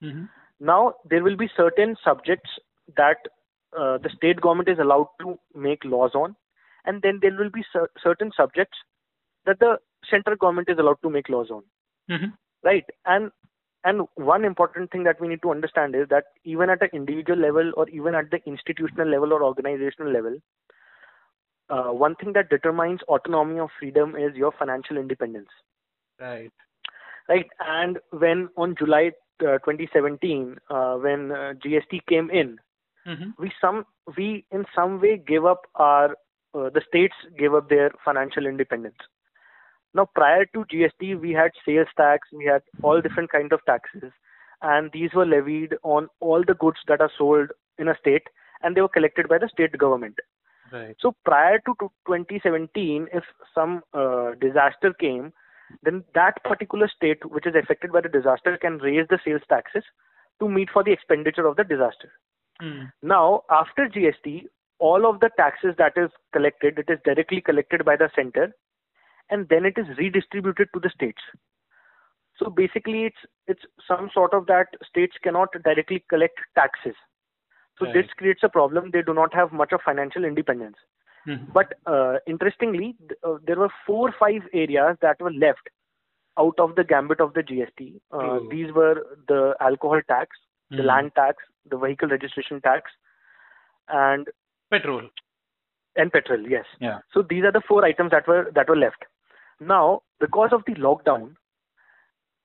Mhm. 0.00 0.28
Now, 0.60 0.94
there 1.04 1.24
will 1.24 1.34
be 1.36 1.48
certain 1.56 1.96
subjects 2.04 2.50
that 2.96 3.26
uh, 3.76 3.98
the 3.98 4.10
state 4.10 4.40
government 4.40 4.68
is 4.68 4.78
allowed 4.78 5.08
to 5.18 5.38
make 5.54 5.84
laws 5.84 6.14
on, 6.14 6.36
and 6.84 7.02
then 7.02 7.18
there 7.20 7.36
will 7.36 7.50
be 7.50 7.64
cer- 7.72 7.90
certain 8.02 8.30
subjects 8.36 8.78
that 9.46 9.58
the 9.60 9.78
central 10.10 10.36
government 10.36 10.68
is 10.68 10.78
allowed 10.78 11.00
to 11.02 11.10
make 11.10 11.28
laws 11.28 11.50
on, 11.50 11.62
Mhm. 12.10 12.32
right? 12.64 12.84
And 13.06 13.30
and 13.84 14.06
one 14.14 14.44
important 14.44 14.90
thing 14.90 15.04
that 15.04 15.20
we 15.20 15.28
need 15.28 15.42
to 15.42 15.50
understand 15.50 15.94
is 15.94 16.08
that 16.08 16.24
even 16.44 16.70
at 16.70 16.82
an 16.82 16.90
individual 16.92 17.38
level 17.38 17.72
or 17.76 17.88
even 17.90 18.14
at 18.14 18.30
the 18.30 18.40
institutional 18.46 19.08
level 19.08 19.32
or 19.32 19.42
organizational 19.42 20.12
level, 20.12 20.38
uh, 21.70 21.90
one 21.92 22.14
thing 22.16 22.32
that 22.34 22.48
determines 22.50 23.00
autonomy 23.08 23.58
or 23.60 23.68
freedom 23.78 24.14
is 24.16 24.34
your 24.34 24.52
financial 24.52 24.96
independence 24.96 25.48
Right. 26.20 26.52
right? 27.28 27.46
And 27.60 27.98
when 28.10 28.48
on 28.56 28.74
July 28.78 29.12
uh, 29.40 29.58
2017, 29.58 30.56
uh, 30.70 30.96
when 30.96 31.32
uh, 31.32 31.54
GST 31.64 32.00
came 32.08 32.30
in, 32.30 32.58
Mhm. 33.06 33.34
we 33.38 33.52
some 33.60 33.84
we 34.16 34.44
in 34.50 34.64
some 34.74 35.00
way 35.00 35.16
gave 35.18 35.44
up 35.44 35.62
our 35.74 36.16
uh, 36.54 36.70
the 36.70 36.82
states 36.86 37.14
gave 37.38 37.54
up 37.54 37.68
their 37.68 37.90
financial 38.04 38.46
independence. 38.46 38.96
Now, 39.94 40.08
prior 40.14 40.46
to 40.46 40.64
GST, 40.64 41.20
we 41.20 41.32
had 41.32 41.50
sales 41.66 41.88
tax, 41.96 42.28
we 42.32 42.46
had 42.46 42.62
all 42.82 43.00
different 43.00 43.30
kind 43.30 43.52
of 43.52 43.60
taxes, 43.66 44.10
and 44.62 44.90
these 44.92 45.12
were 45.14 45.26
levied 45.26 45.74
on 45.82 46.08
all 46.20 46.42
the 46.46 46.54
goods 46.54 46.78
that 46.88 47.00
are 47.00 47.10
sold 47.16 47.50
in 47.78 47.88
a 47.88 47.96
state, 47.98 48.26
and 48.62 48.74
they 48.74 48.80
were 48.80 48.88
collected 48.88 49.28
by 49.28 49.38
the 49.38 49.48
state 49.52 49.76
government. 49.76 50.18
Right. 50.72 50.96
So 51.00 51.14
prior 51.24 51.58
to 51.58 51.74
to 51.80 51.90
2017, 52.06 53.08
if 53.12 53.24
some 53.54 53.82
uh, 53.92 54.30
disaster 54.40 54.94
came, 54.98 55.32
then 55.82 56.04
that 56.14 56.42
particular 56.44 56.88
state 56.88 57.24
which 57.30 57.46
is 57.46 57.54
affected 57.54 57.92
by 57.92 58.00
the 58.00 58.08
disaster 58.08 58.56
can 58.56 58.78
raise 58.78 59.06
the 59.08 59.18
sales 59.24 59.42
taxes 59.48 59.84
to 60.40 60.48
meet 60.48 60.70
for 60.72 60.82
the 60.82 60.92
expenditure 60.92 61.46
of 61.46 61.56
the 61.56 61.64
disaster. 61.64 62.12
Mm. 62.62 62.92
Now, 63.02 63.42
after 63.50 63.88
GST, 63.88 64.46
all 64.88 65.06
of 65.08 65.20
the 65.20 65.30
taxes 65.36 65.74
that 65.78 65.96
is 66.02 66.10
collected, 66.36 66.78
it 66.82 66.92
is 66.94 66.98
directly 67.08 67.40
collected 67.48 67.84
by 67.88 67.96
the 68.02 68.10
center, 68.16 68.46
and 69.30 69.48
then 69.54 69.64
it 69.70 69.78
is 69.82 69.96
redistributed 69.98 70.68
to 70.74 70.80
the 70.86 70.90
states. 70.94 71.22
So 72.40 72.50
basically, 72.50 73.04
it's 73.10 73.24
it's 73.46 73.66
some 73.88 74.10
sort 74.14 74.34
of 74.38 74.46
that 74.46 74.76
states 74.88 75.16
cannot 75.26 75.56
directly 75.68 76.04
collect 76.14 76.38
taxes. 76.60 76.96
So 77.78 77.86
Right. 77.86 77.94
this 77.98 78.12
creates 78.22 78.42
a 78.48 78.48
problem. 78.56 78.90
They 78.96 79.02
do 79.10 79.14
not 79.18 79.34
have 79.40 79.52
much 79.60 79.72
of 79.76 79.82
financial 79.90 80.24
independence. 80.30 80.80
Mhm. 81.26 81.52
But 81.58 81.74
uh, 81.94 82.18
interestingly, 82.34 82.88
th- 83.10 83.20
uh, 83.30 83.36
there 83.50 83.60
were 83.64 83.70
four 83.86 84.00
or 84.08 84.14
five 84.20 84.48
areas 84.64 84.96
that 85.06 85.20
were 85.26 85.32
left 85.44 85.70
out 86.44 86.58
of 86.64 86.74
the 86.80 86.84
gambit 86.92 87.20
of 87.26 87.34
the 87.38 87.42
GST. 87.50 87.88
Uh, 88.10 88.22
True. 88.22 88.48
these 88.54 88.72
were 88.80 88.94
the 89.32 89.40
alcohol 89.68 90.02
tax, 90.14 90.38
the 90.70 90.82
Mhm. 90.82 90.90
land 90.92 91.14
tax, 91.20 91.50
the 91.74 91.80
vehicle 91.86 92.14
registration 92.16 92.60
tax, 92.68 92.96
and 94.02 94.32
Petrol. 94.72 95.02
and 96.02 96.10
petrol. 96.12 96.44
Yes. 96.48 96.64
Yeah. 96.80 96.98
So 97.14 97.22
these 97.30 97.44
are 97.44 97.52
the 97.52 97.62
four 97.68 97.84
items 97.84 98.10
that 98.12 98.26
were 98.26 98.50
that 98.58 98.68
were 98.74 98.76
left. 98.82 99.04
Now, 99.72 100.02
because 100.20 100.52
of 100.58 100.62
the 100.66 100.74
lockdown, 100.86 101.34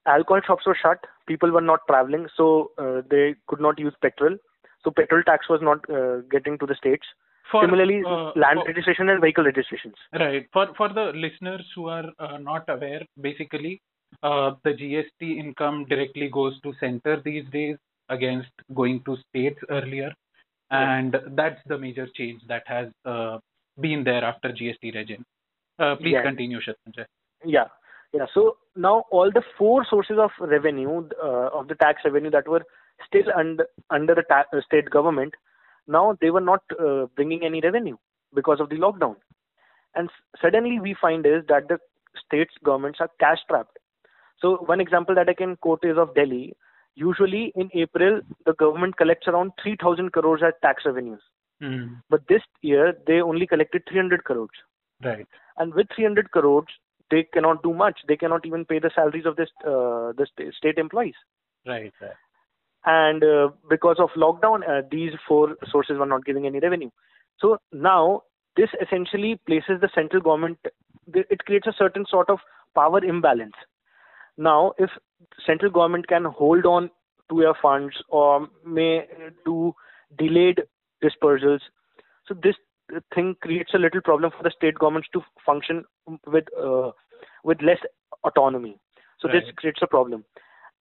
alcohol 0.05 0.41
shops 0.45 0.65
were 0.65 0.77
shut. 0.81 0.99
People 1.27 1.51
were 1.51 1.61
not 1.69 1.79
traveling, 1.87 2.27
so 2.35 2.71
uh, 2.77 3.01
they 3.09 3.35
could 3.47 3.61
not 3.67 3.79
use 3.79 3.93
petrol. 4.01 4.35
So 4.83 4.91
petrol 4.91 5.23
tax 5.23 5.49
was 5.49 5.61
not 5.61 5.89
uh, 5.89 6.17
getting 6.31 6.57
to 6.59 6.65
the 6.65 6.75
states. 6.75 7.05
For, 7.51 7.63
Similarly, 7.63 8.01
uh, 8.05 8.31
land 8.35 8.59
for- 8.59 8.67
registration 8.67 9.09
and 9.09 9.21
vehicle 9.21 9.45
registrations. 9.45 9.95
Right. 10.13 10.47
For 10.51 10.67
for 10.75 10.89
the 10.89 11.05
listeners 11.25 11.65
who 11.75 11.87
are 11.87 12.05
uh, 12.19 12.37
not 12.37 12.65
aware, 12.67 13.03
basically, 13.21 13.81
uh, 14.21 14.51
the 14.65 14.71
GST 14.83 15.37
income 15.45 15.85
directly 15.85 16.29
goes 16.29 16.59
to 16.61 16.73
center 16.79 17.21
these 17.23 17.45
days 17.51 17.77
against 18.09 18.49
going 18.75 19.01
to 19.05 19.17
states 19.29 19.59
earlier, 19.69 20.13
and 20.71 21.15
that's 21.31 21.59
the 21.67 21.77
major 21.77 22.07
change 22.15 22.41
that 22.47 22.63
has 22.67 22.87
uh, 23.05 23.37
been 23.79 24.03
there 24.03 24.23
after 24.23 24.49
GST 24.49 24.93
regime. 24.95 25.25
Uh, 25.79 25.95
please 25.95 26.13
Yeah. 26.13 26.23
continue, 26.23 26.59
Shatrunjay. 26.59 27.05
Yeah. 27.45 27.67
Yeah. 28.13 28.25
So 28.33 28.57
now 28.75 29.03
all 29.11 29.31
the 29.31 29.43
four 29.57 29.85
sources 29.89 30.17
of 30.19 30.31
revenue, 30.39 31.07
uh, 31.23 31.49
of 31.53 31.67
the 31.67 31.75
tax 31.75 32.01
revenue 32.05 32.31
that 32.31 32.47
were 32.47 32.63
still 33.05 33.31
under 33.35 33.65
under 33.89 34.15
the 34.15 34.23
ta- 34.23 34.45
state 34.65 34.89
government, 34.89 35.35
now 35.87 36.17
they 36.21 36.31
were 36.31 36.41
not 36.41 36.63
uh, 36.79 37.05
bringing 37.15 37.43
any 37.43 37.61
revenue 37.61 37.97
because 38.33 38.59
of 38.59 38.69
the 38.69 38.75
lockdown. 38.77 39.15
And 39.95 40.09
s- 40.09 40.41
suddenly 40.41 40.79
we 40.79 40.95
find 40.99 41.25
is 41.25 41.43
that 41.47 41.67
the 41.67 41.77
states 42.25 42.53
governments 42.63 42.99
are 43.01 43.09
cash 43.19 43.39
trapped. 43.47 43.77
So 44.39 44.57
one 44.65 44.81
example 44.81 45.15
that 45.15 45.29
I 45.29 45.33
can 45.33 45.55
quote 45.57 45.83
is 45.83 45.97
of 45.97 46.15
Delhi. 46.15 46.55
Usually 46.99 47.53
in 47.55 47.69
April, 47.73 48.21
the 48.45 48.53
government 48.53 48.97
collects 48.97 49.27
around 49.27 49.51
3,000 49.61 50.11
crores 50.13 50.41
as 50.45 50.53
tax 50.61 50.83
revenues. 50.85 51.21
Mm, 51.61 52.01
But 52.09 52.27
this 52.27 52.41
year, 52.61 52.93
they 53.07 53.21
only 53.21 53.47
collected 53.47 53.83
300 53.89 54.23
crores. 54.23 54.49
right. 55.03 55.27
And 55.57 55.73
with 55.73 55.87
300 55.95 56.29
crores, 56.31 56.65
they 57.11 57.23
cannot 57.33 57.61
do 57.63 57.73
much. 57.73 57.99
They 58.07 58.15
cannot 58.17 58.45
even 58.45 58.65
pay 58.65 58.79
the 58.79 58.91
salaries 58.95 59.25
of 59.25 59.35
this 59.37 59.49
uh, 59.65 60.11
the 60.19 60.27
state 60.57 60.77
employees. 60.77 61.15
Right. 61.65 61.93
Right. 62.01 62.17
And 62.85 63.23
uh, 63.23 63.49
because 63.69 63.97
of 63.99 64.09
lockdown, 64.25 64.67
uh, 64.69 64.81
these 64.91 65.13
four 65.27 65.55
sources 65.71 65.97
were 65.97 66.05
not 66.13 66.25
giving 66.25 66.45
any 66.45 66.59
revenue. 66.59 66.89
So 67.39 67.57
now 67.71 68.23
this 68.55 68.69
essentially 68.85 69.31
places 69.47 69.81
the 69.81 69.89
central 69.95 70.21
government. 70.21 70.59
It 71.13 71.45
creates 71.45 71.67
a 71.67 71.73
certain 71.77 72.05
sort 72.09 72.29
of 72.29 72.39
power 72.75 73.03
imbalance. 73.03 73.57
Now, 74.37 74.73
if 74.77 74.91
central 75.45 75.71
government 75.71 76.07
can 76.07 76.25
hold 76.25 76.65
on 76.65 76.89
to 77.29 77.41
your 77.41 77.55
funds 77.61 77.95
or 78.09 78.47
may 78.65 79.05
do 79.45 79.73
delayed 80.17 80.61
dispersals, 81.03 81.59
so 82.27 82.33
this 82.41 82.55
thing 83.13 83.35
creates 83.41 83.73
a 83.73 83.77
little 83.77 84.01
problem 84.01 84.31
for 84.35 84.43
the 84.43 84.51
state 84.55 84.75
governments 84.75 85.09
to 85.13 85.21
function 85.45 85.83
with 86.25 86.45
uh, 86.61 86.91
with 87.43 87.61
less 87.61 87.79
autonomy. 88.23 88.79
So 89.19 89.27
this 89.27 89.43
creates 89.55 89.79
a 89.81 89.87
problem. 89.87 90.23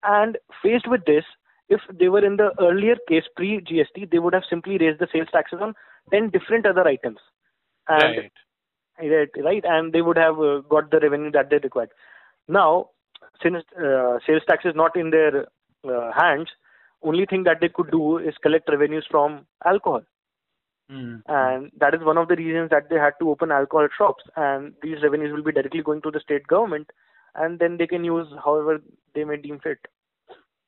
And 0.02 0.36
faced 0.62 0.88
with 0.88 1.04
this, 1.06 1.24
if 1.68 1.80
they 1.92 2.08
were 2.08 2.24
in 2.24 2.36
the 2.36 2.50
earlier 2.60 2.96
case 3.08 3.24
pre 3.34 3.60
GST, 3.60 4.10
they 4.10 4.18
would 4.18 4.34
have 4.34 4.44
simply 4.48 4.78
raised 4.78 5.00
the 5.00 5.08
sales 5.12 5.28
taxes 5.32 5.58
on 5.60 5.74
ten 6.12 6.30
different 6.30 6.66
other 6.66 6.86
items, 6.86 7.18
and 7.88 8.30
right. 9.00 9.10
right, 9.10 9.44
right, 9.44 9.64
and 9.64 9.92
they 9.92 10.02
would 10.02 10.16
have 10.16 10.38
uh, 10.38 10.60
got 10.68 10.90
the 10.90 11.00
revenue 11.00 11.32
that 11.32 11.50
they 11.50 11.58
required. 11.58 11.90
Now, 12.46 12.90
since 13.42 13.56
uh, 13.78 14.18
sales 14.26 14.42
tax 14.48 14.64
is 14.64 14.74
not 14.74 14.96
in 14.96 15.10
their 15.10 15.46
uh, 15.88 16.12
hands, 16.12 16.48
only 17.02 17.26
thing 17.26 17.44
that 17.44 17.60
they 17.60 17.68
could 17.68 17.90
do 17.90 18.18
is 18.18 18.34
collect 18.42 18.68
revenues 18.68 19.06
from 19.10 19.46
alcohol 19.64 20.02
Mm, 20.90 21.22
and 21.26 21.72
that 21.80 21.94
is 21.94 22.00
one 22.04 22.16
of 22.16 22.28
the 22.28 22.36
reasons 22.36 22.70
that 22.70 22.88
they 22.88 22.94
had 22.94 23.14
to 23.18 23.30
open 23.30 23.50
alcohol 23.50 23.88
shops 23.98 24.22
and 24.36 24.72
these 24.82 25.02
revenues 25.02 25.32
will 25.32 25.42
be 25.42 25.50
directly 25.50 25.82
going 25.82 26.00
to 26.02 26.12
the 26.12 26.20
state 26.20 26.46
government 26.46 26.88
and 27.34 27.58
then 27.58 27.76
they 27.76 27.88
can 27.88 28.04
use 28.04 28.28
however 28.44 28.80
they 29.14 29.24
may 29.24 29.36
deem 29.36 29.58
fit 29.58 29.78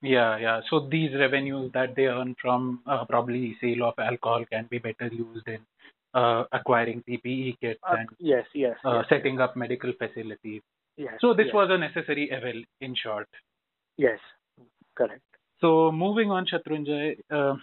Yeah, 0.03 0.37
yeah. 0.39 0.61
So 0.71 0.89
these 0.91 1.15
revenues 1.15 1.71
that 1.75 1.95
they 1.95 2.07
earn 2.07 2.35
from 2.43 2.81
uh, 2.87 3.05
probably 3.05 3.57
sale 3.61 3.85
of 3.85 3.95
alcohol 3.99 4.45
can 4.51 4.67
be 4.71 4.79
better 4.79 5.07
used 5.07 5.47
in 5.47 5.61
uh, 6.15 6.45
acquiring 6.53 7.05
PPE 7.09 7.57
kits 7.61 7.81
Uh, 7.85 7.97
and 7.99 8.09
yes 8.19 8.47
yes 8.55 8.77
uh, 8.85 8.97
yes, 8.99 9.07
setting 9.09 9.41
up 9.41 9.57
medical 9.57 9.93
facilities. 10.03 10.63
Yes 10.99 11.21
So 11.21 11.35
this 11.35 11.49
yes, 11.49 11.55
was 11.55 11.71
a 11.71 11.79
necessary 11.79 12.31
evil, 12.33 12.63
in 12.81 12.95
short. 12.95 13.29
yes 13.99 14.21
correct 14.97 15.37
So 15.61 15.93
moving 15.93 16.31
on, 16.31 16.47
Shatrunjay, 16.47 17.21
uh, 17.31 17.57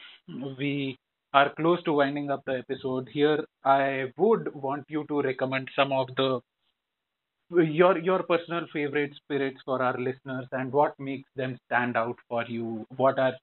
we 0.57 0.97
are 1.33 1.53
close 1.55 1.83
to 1.83 1.93
winding 1.93 2.31
up 2.31 2.43
the 2.45 2.59
episode. 2.59 3.09
Here, 3.11 3.43
I 3.65 4.13
would 4.17 4.53
want 4.55 4.85
you 4.89 5.05
to 5.09 5.21
recommend 5.21 5.69
some 5.75 5.91
of 5.91 6.07
the 6.15 6.41
your 7.51 7.97
your 7.99 8.23
personal 8.23 8.65
favorite 8.73 9.13
spirits 9.15 9.59
for 9.65 9.81
our 9.81 9.97
listeners 9.97 10.47
and 10.51 10.71
what 10.71 10.99
makes 10.99 11.29
them 11.35 11.57
stand 11.65 11.97
out 11.97 12.17
for 12.29 12.43
you. 12.45 12.85
What 12.97 13.19
are 13.19 13.33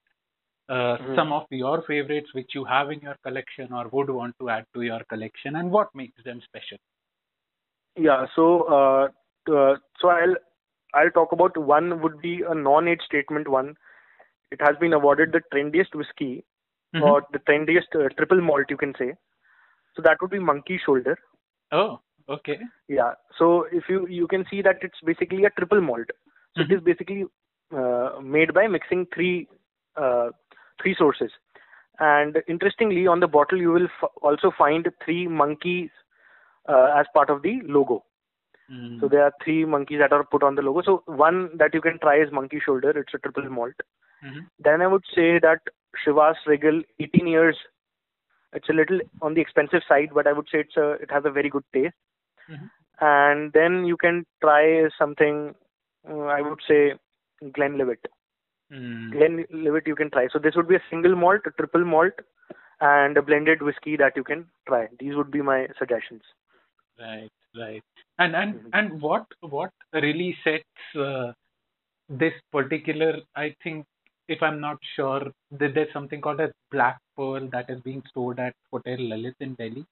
uh, 0.69 0.97
Mhm. 0.99 1.15
some 1.15 1.31
of 1.33 1.45
your 1.51 1.81
favorites 1.83 2.33
which 2.33 2.51
you 2.55 2.65
have 2.65 2.91
in 2.91 2.99
your 3.01 3.17
collection 3.23 3.71
or 3.73 3.87
would 3.89 4.09
want 4.09 4.35
to 4.39 4.49
add 4.49 4.65
to 4.75 4.81
your 4.81 5.01
collection, 5.09 5.55
and 5.55 5.71
what 5.71 5.89
makes 5.95 6.23
them 6.23 6.41
special? 6.45 6.77
yeah 7.95 8.25
so 8.35 8.45
uh, 8.77 9.07
so 9.47 10.09
i'll 10.09 10.35
i'll 10.93 11.11
talk 11.11 11.31
about 11.31 11.57
one 11.57 12.01
would 12.01 12.19
be 12.21 12.43
a 12.47 12.53
non-age 12.55 13.01
statement 13.05 13.47
one 13.47 13.75
it 14.51 14.59
has 14.61 14.75
been 14.79 14.93
awarded 14.93 15.31
the 15.31 15.41
trendiest 15.53 15.95
whiskey 15.95 16.43
Mhm. 16.95 17.01
or 17.03 17.25
the 17.31 17.39
trendiest 17.39 17.95
uh, 17.99 18.09
triple 18.17 18.41
malt 18.41 18.65
you 18.69 18.77
can 18.77 18.93
say 18.99 19.13
so 19.95 20.01
that 20.01 20.17
would 20.21 20.31
be 20.31 20.39
monkey 20.39 20.79
shoulder 20.85 21.17
Oh, 21.71 21.99
okay. 22.29 22.57
Yeah. 22.87 23.13
So 23.37 23.65
if 23.71 23.85
you 23.89 24.07
you 24.07 24.27
can 24.27 24.45
see 24.49 24.61
that 24.61 24.77
it's 24.81 24.99
basically 25.03 25.45
a 25.45 25.49
triple 25.51 25.81
malt. 25.81 26.11
So 26.55 26.63
Mhm. 26.63 26.69
it 26.69 26.73
is 26.75 26.81
basically 26.89 27.23
uh, 27.75 28.19
made 28.21 28.53
by 28.53 28.67
mixing 28.67 29.07
three 29.15 29.47
uh, 29.95 30.29
three 30.81 30.93
sources. 30.99 31.31
And 31.99 32.37
interestingly, 32.47 33.07
on 33.07 33.19
the 33.19 33.27
bottle 33.37 33.57
you 33.57 33.71
will 33.71 33.85
f- 33.85 34.09
also 34.21 34.51
find 34.57 34.87
three 35.05 35.27
monkeys 35.27 35.89
uh, 36.67 36.93
as 37.01 37.05
part 37.13 37.29
of 37.29 37.41
the 37.41 37.61
logo. 37.63 38.03
Mm. 38.73 38.99
So 38.99 39.07
there 39.07 39.23
are 39.23 39.33
three 39.43 39.65
monkeys 39.65 39.99
that 39.99 40.13
are 40.13 40.23
put 40.23 40.43
on 40.43 40.55
the 40.55 40.61
logo. 40.61 40.81
So 40.81 41.03
one 41.05 41.57
that 41.57 41.73
you 41.73 41.81
can 41.81 41.99
try 41.99 42.21
is 42.21 42.31
Monkey 42.31 42.59
Shoulder. 42.65 42.91
It's 42.91 43.13
a 43.13 43.19
triple 43.19 43.49
malt. 43.49 43.85
Mhm. 44.23 44.47
Then 44.59 44.81
I 44.81 44.87
would 44.87 45.05
say 45.13 45.39
that 45.39 45.61
Chivas 46.03 46.45
Regal, 46.47 46.81
18 46.99 47.27
years. 47.27 47.57
It's 48.53 48.69
a 48.69 48.73
little 48.73 48.99
on 49.21 49.33
the 49.33 49.41
expensive 49.41 49.83
side, 49.87 50.11
but 50.13 50.27
I 50.27 50.33
would 50.33 50.47
say 50.51 50.59
it's 50.59 50.77
a 50.77 50.91
it 51.07 51.11
has 51.11 51.25
a 51.25 51.35
very 51.37 51.49
good 51.49 51.65
taste. 51.73 51.95
Mhm. 52.49 52.69
And 52.99 53.53
then 53.53 53.85
you 53.85 53.97
can 53.97 54.25
try 54.41 54.89
something. 54.97 55.55
Uh, 56.09 56.25
I 56.37 56.41
would 56.41 56.61
say 56.67 56.81
Glenlivet. 57.57 58.07
Mm. 58.71 59.11
Glenlivet 59.11 59.87
you 59.87 59.95
can 59.95 60.09
try. 60.09 60.27
So 60.27 60.39
this 60.39 60.55
would 60.55 60.67
be 60.67 60.75
a 60.75 60.83
single 60.89 61.15
malt, 61.15 61.41
a 61.45 61.51
triple 61.51 61.85
malt, 61.85 62.13
and 62.81 63.17
a 63.17 63.21
blended 63.21 63.61
whiskey 63.61 63.95
that 63.97 64.15
you 64.15 64.23
can 64.23 64.45
try. 64.67 64.87
These 64.99 65.15
would 65.15 65.31
be 65.31 65.41
my 65.41 65.67
suggestions. 65.77 66.23
Right, 66.99 67.31
right. 67.59 67.83
And 68.19 68.35
and 68.35 68.53
Mhm. 68.55 68.69
and 68.73 69.01
what 69.01 69.25
what 69.41 69.71
really 69.93 70.37
sets 70.43 70.95
uh, 70.95 71.33
this 72.09 72.33
particular? 72.51 73.11
I 73.35 73.55
think, 73.63 73.85
if 74.27 74.41
I'm 74.43 74.59
not 74.59 74.77
sure, 74.95 75.31
that 75.51 75.73
there's 75.75 75.93
something 75.93 76.21
called 76.21 76.39
a 76.39 76.51
black 76.71 76.99
pearl 77.17 77.47
that 77.51 77.69
is 77.69 77.81
being 77.81 78.03
stored 78.09 78.39
at 78.39 78.53
Hotel 78.71 78.97
Lalit 78.97 79.35
in 79.39 79.55
Delhi. 79.55 79.85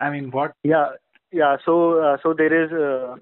I 0.00 0.10
mean, 0.10 0.30
what? 0.30 0.52
Yeah, 0.64 0.90
yeah. 1.32 1.56
So, 1.64 1.98
uh, 2.00 2.16
so 2.22 2.32
there 2.34 2.54
is 2.64 2.72
uh, 2.72 3.16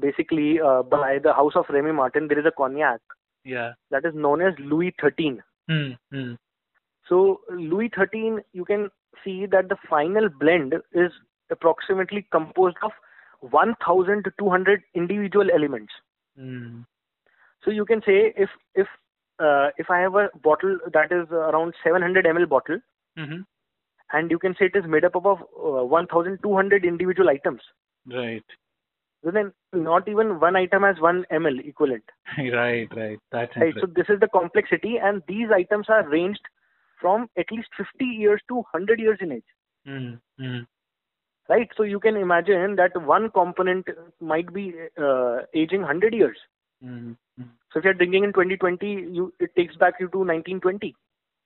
basically 0.00 0.60
uh, 0.60 0.82
by 0.82 1.18
the 1.18 1.32
house 1.32 1.56
of 1.56 1.66
Remy 1.68 1.92
Martin, 1.92 2.28
there 2.28 2.38
is 2.38 2.46
a 2.46 2.50
cognac 2.52 3.00
Yeah. 3.44 3.74
that 3.90 4.04
is 4.04 4.14
known 4.14 4.42
as 4.42 4.54
Louis 4.58 4.94
XIII. 5.00 5.40
Hmm. 5.68 5.92
Hmm. 6.10 6.34
So, 7.08 7.40
Louis 7.50 7.90
XIII, 7.90 8.38
you 8.52 8.64
can 8.64 8.90
see 9.24 9.46
that 9.46 9.68
the 9.68 9.76
final 9.88 10.28
blend 10.28 10.74
is 10.92 11.12
approximately 11.50 12.26
composed 12.32 12.76
of 12.82 12.92
1,200 13.40 14.82
individual 14.94 15.50
elements. 15.54 15.92
Hmm. 16.36 16.80
So, 17.64 17.70
you 17.70 17.84
can 17.84 18.00
say 18.06 18.32
if 18.36 18.50
if 18.74 18.86
uh, 19.40 19.70
if 19.76 19.90
I 19.90 19.98
have 20.00 20.14
a 20.14 20.28
bottle 20.42 20.78
that 20.92 21.12
is 21.12 21.28
around 21.30 21.74
700 21.84 22.24
ml 22.24 22.48
bottle, 22.48 22.78
Mhm. 23.16 23.44
and 24.12 24.30
you 24.30 24.38
can 24.38 24.54
say 24.58 24.66
it 24.66 24.76
is 24.76 24.84
made 24.86 25.04
up 25.04 25.16
of 25.16 25.26
uh, 25.26 25.84
1,200 25.84 26.84
individual 26.84 27.28
items. 27.28 27.60
Right. 28.06 28.44
So 29.24 29.32
then 29.32 29.52
not 29.72 30.08
even 30.08 30.38
one 30.40 30.56
item 30.56 30.82
has 30.82 31.00
one 31.00 31.24
ml 31.32 31.58
equivalent. 31.66 32.04
right. 32.38 32.88
Right. 32.96 33.18
That's 33.32 33.56
Right. 33.56 33.74
So 33.80 33.86
this 33.86 34.08
is 34.08 34.20
the 34.20 34.28
complexity, 34.28 34.96
and 34.98 35.22
these 35.26 35.50
items 35.50 35.88
are 35.88 36.08
ranged 36.08 36.42
from 37.00 37.28
at 37.36 37.50
least 37.52 37.68
50 37.76 38.04
years 38.04 38.40
to 38.48 38.56
100 38.56 39.00
years 39.00 39.18
in 39.20 39.32
age. 39.32 39.50
Hmm. 39.86 40.60
Right. 41.48 41.68
So 41.76 41.82
you 41.82 41.98
can 41.98 42.16
imagine 42.16 42.76
that 42.76 43.00
one 43.00 43.30
component 43.30 43.86
might 44.20 44.52
be 44.52 44.74
uh, 45.00 45.38
aging 45.54 45.80
100 45.80 46.12
years. 46.12 46.36
Hmm. 46.82 47.12
Hmm. 47.36 47.44
So 47.72 47.78
if 47.78 47.84
you're 47.84 47.94
drinking 47.94 48.24
in 48.24 48.32
2020, 48.32 48.86
you 48.86 49.32
it 49.40 49.54
takes 49.56 49.74
back 49.76 49.94
you 49.98 50.08
to 50.08 50.18
1920. 50.18 50.94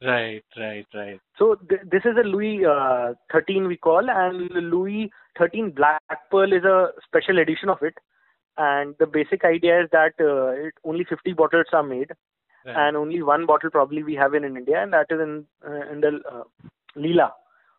Right. 0.04 0.42
Right. 0.58 0.86
Right. 0.92 1.20
So 1.38 1.54
th- 1.68 1.82
this 1.90 2.02
is 2.04 2.16
a 2.18 2.26
Louis 2.26 2.64
uh, 2.64 3.14
13 3.32 3.68
we 3.68 3.76
call, 3.76 4.10
and 4.10 4.50
Louis 4.50 5.10
13 5.38 5.70
Black 5.70 6.02
Pearl 6.30 6.52
is 6.52 6.64
a 6.64 6.88
special 7.06 7.38
edition 7.38 7.68
of 7.68 7.78
it. 7.82 7.94
And 8.58 8.94
the 8.98 9.06
basic 9.06 9.44
idea 9.44 9.82
is 9.84 9.88
that 9.92 10.12
uh, 10.20 10.48
it, 10.66 10.74
only 10.84 11.04
50 11.08 11.32
bottles 11.32 11.66
are 11.72 11.82
made, 11.82 12.10
Right. 12.66 12.76
and 12.76 12.96
only 12.96 13.22
one 13.22 13.46
bottle 13.46 13.70
probably 13.70 14.02
we 14.04 14.14
have 14.14 14.34
in, 14.34 14.44
in 14.44 14.56
India, 14.56 14.80
and 14.82 14.92
that 14.92 15.06
is 15.10 15.20
in 15.20 15.46
uh, 15.66 15.90
in 15.92 16.00
the 16.00 16.20
uh, 16.30 16.44
Leela, 16.96 17.30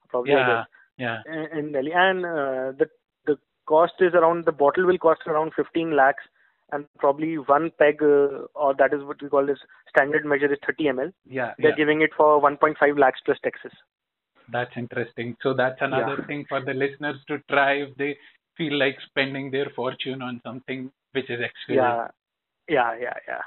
probably 0.09 0.31
yeah. 0.33 0.63
Yeah. 0.97 1.21
in, 1.25 1.57
in 1.57 1.71
Delhi. 1.71 1.91
And 1.93 2.25
uh, 2.25 2.71
the 2.77 2.87
the 3.25 3.37
cost 3.65 3.93
is 3.99 4.13
around 4.13 4.45
the 4.45 4.51
bottle 4.51 4.85
will 4.85 4.97
cost 4.97 5.21
around 5.27 5.53
15 5.55 5.95
lakhs, 5.95 6.23
and 6.71 6.85
probably 6.97 7.37
one 7.37 7.71
peg, 7.79 8.01
uh, 8.01 8.45
or 8.55 8.73
that 8.77 8.93
is 8.93 9.03
what 9.03 9.21
we 9.21 9.29
call 9.29 9.45
this 9.45 9.59
standard 9.89 10.25
measure 10.25 10.51
is 10.51 10.59
30 10.65 10.83
ml. 10.85 11.13
Yeah. 11.25 11.53
They're 11.57 11.71
yeah. 11.71 11.75
giving 11.75 12.01
it 12.01 12.11
for 12.15 12.41
1.5 12.41 12.97
lakhs 12.99 13.21
plus 13.25 13.37
taxes. 13.43 13.71
That's 14.51 14.71
interesting. 14.75 15.37
So 15.41 15.53
that's 15.53 15.81
another 15.81 16.17
Yeah. 16.19 16.25
thing 16.25 16.45
for 16.49 16.61
the 16.61 16.73
listeners 16.73 17.17
to 17.27 17.39
try 17.49 17.73
if 17.73 17.95
they 17.95 18.17
feel 18.57 18.77
like 18.77 18.97
spending 19.09 19.51
their 19.51 19.69
fortune 19.75 20.21
on 20.21 20.41
something 20.43 20.91
which 21.13 21.29
is 21.29 21.39
exclusive. 21.41 21.83
Yeah, 21.83 22.07
yeah, 22.67 22.95
yeah, 22.99 23.17
yeah. 23.27 23.41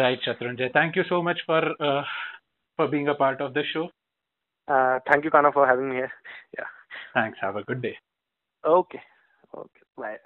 Right, 0.00 0.18
Shatrunjay. 0.26 0.72
Thank 0.72 0.96
you 0.96 1.04
so 1.08 1.22
much 1.22 1.40
for 1.46 1.62
uh, 1.80 2.02
for 2.76 2.88
being 2.88 3.08
a 3.08 3.14
part 3.14 3.40
of 3.40 3.54
the 3.54 3.62
show. 3.72 3.90
Uh, 4.68 4.98
thank 5.08 5.24
you, 5.24 5.30
Kana, 5.30 5.50
for 5.50 5.66
having 5.66 5.88
me 5.88 5.96
here. 5.96 6.12
Yeah. 6.56 6.66
Thanks. 7.14 7.38
Have 7.40 7.56
a 7.56 7.64
good 7.64 7.82
day. 7.82 7.96
Okay. 8.64 9.00
Okay. 9.56 9.80
Bye. 9.96 10.16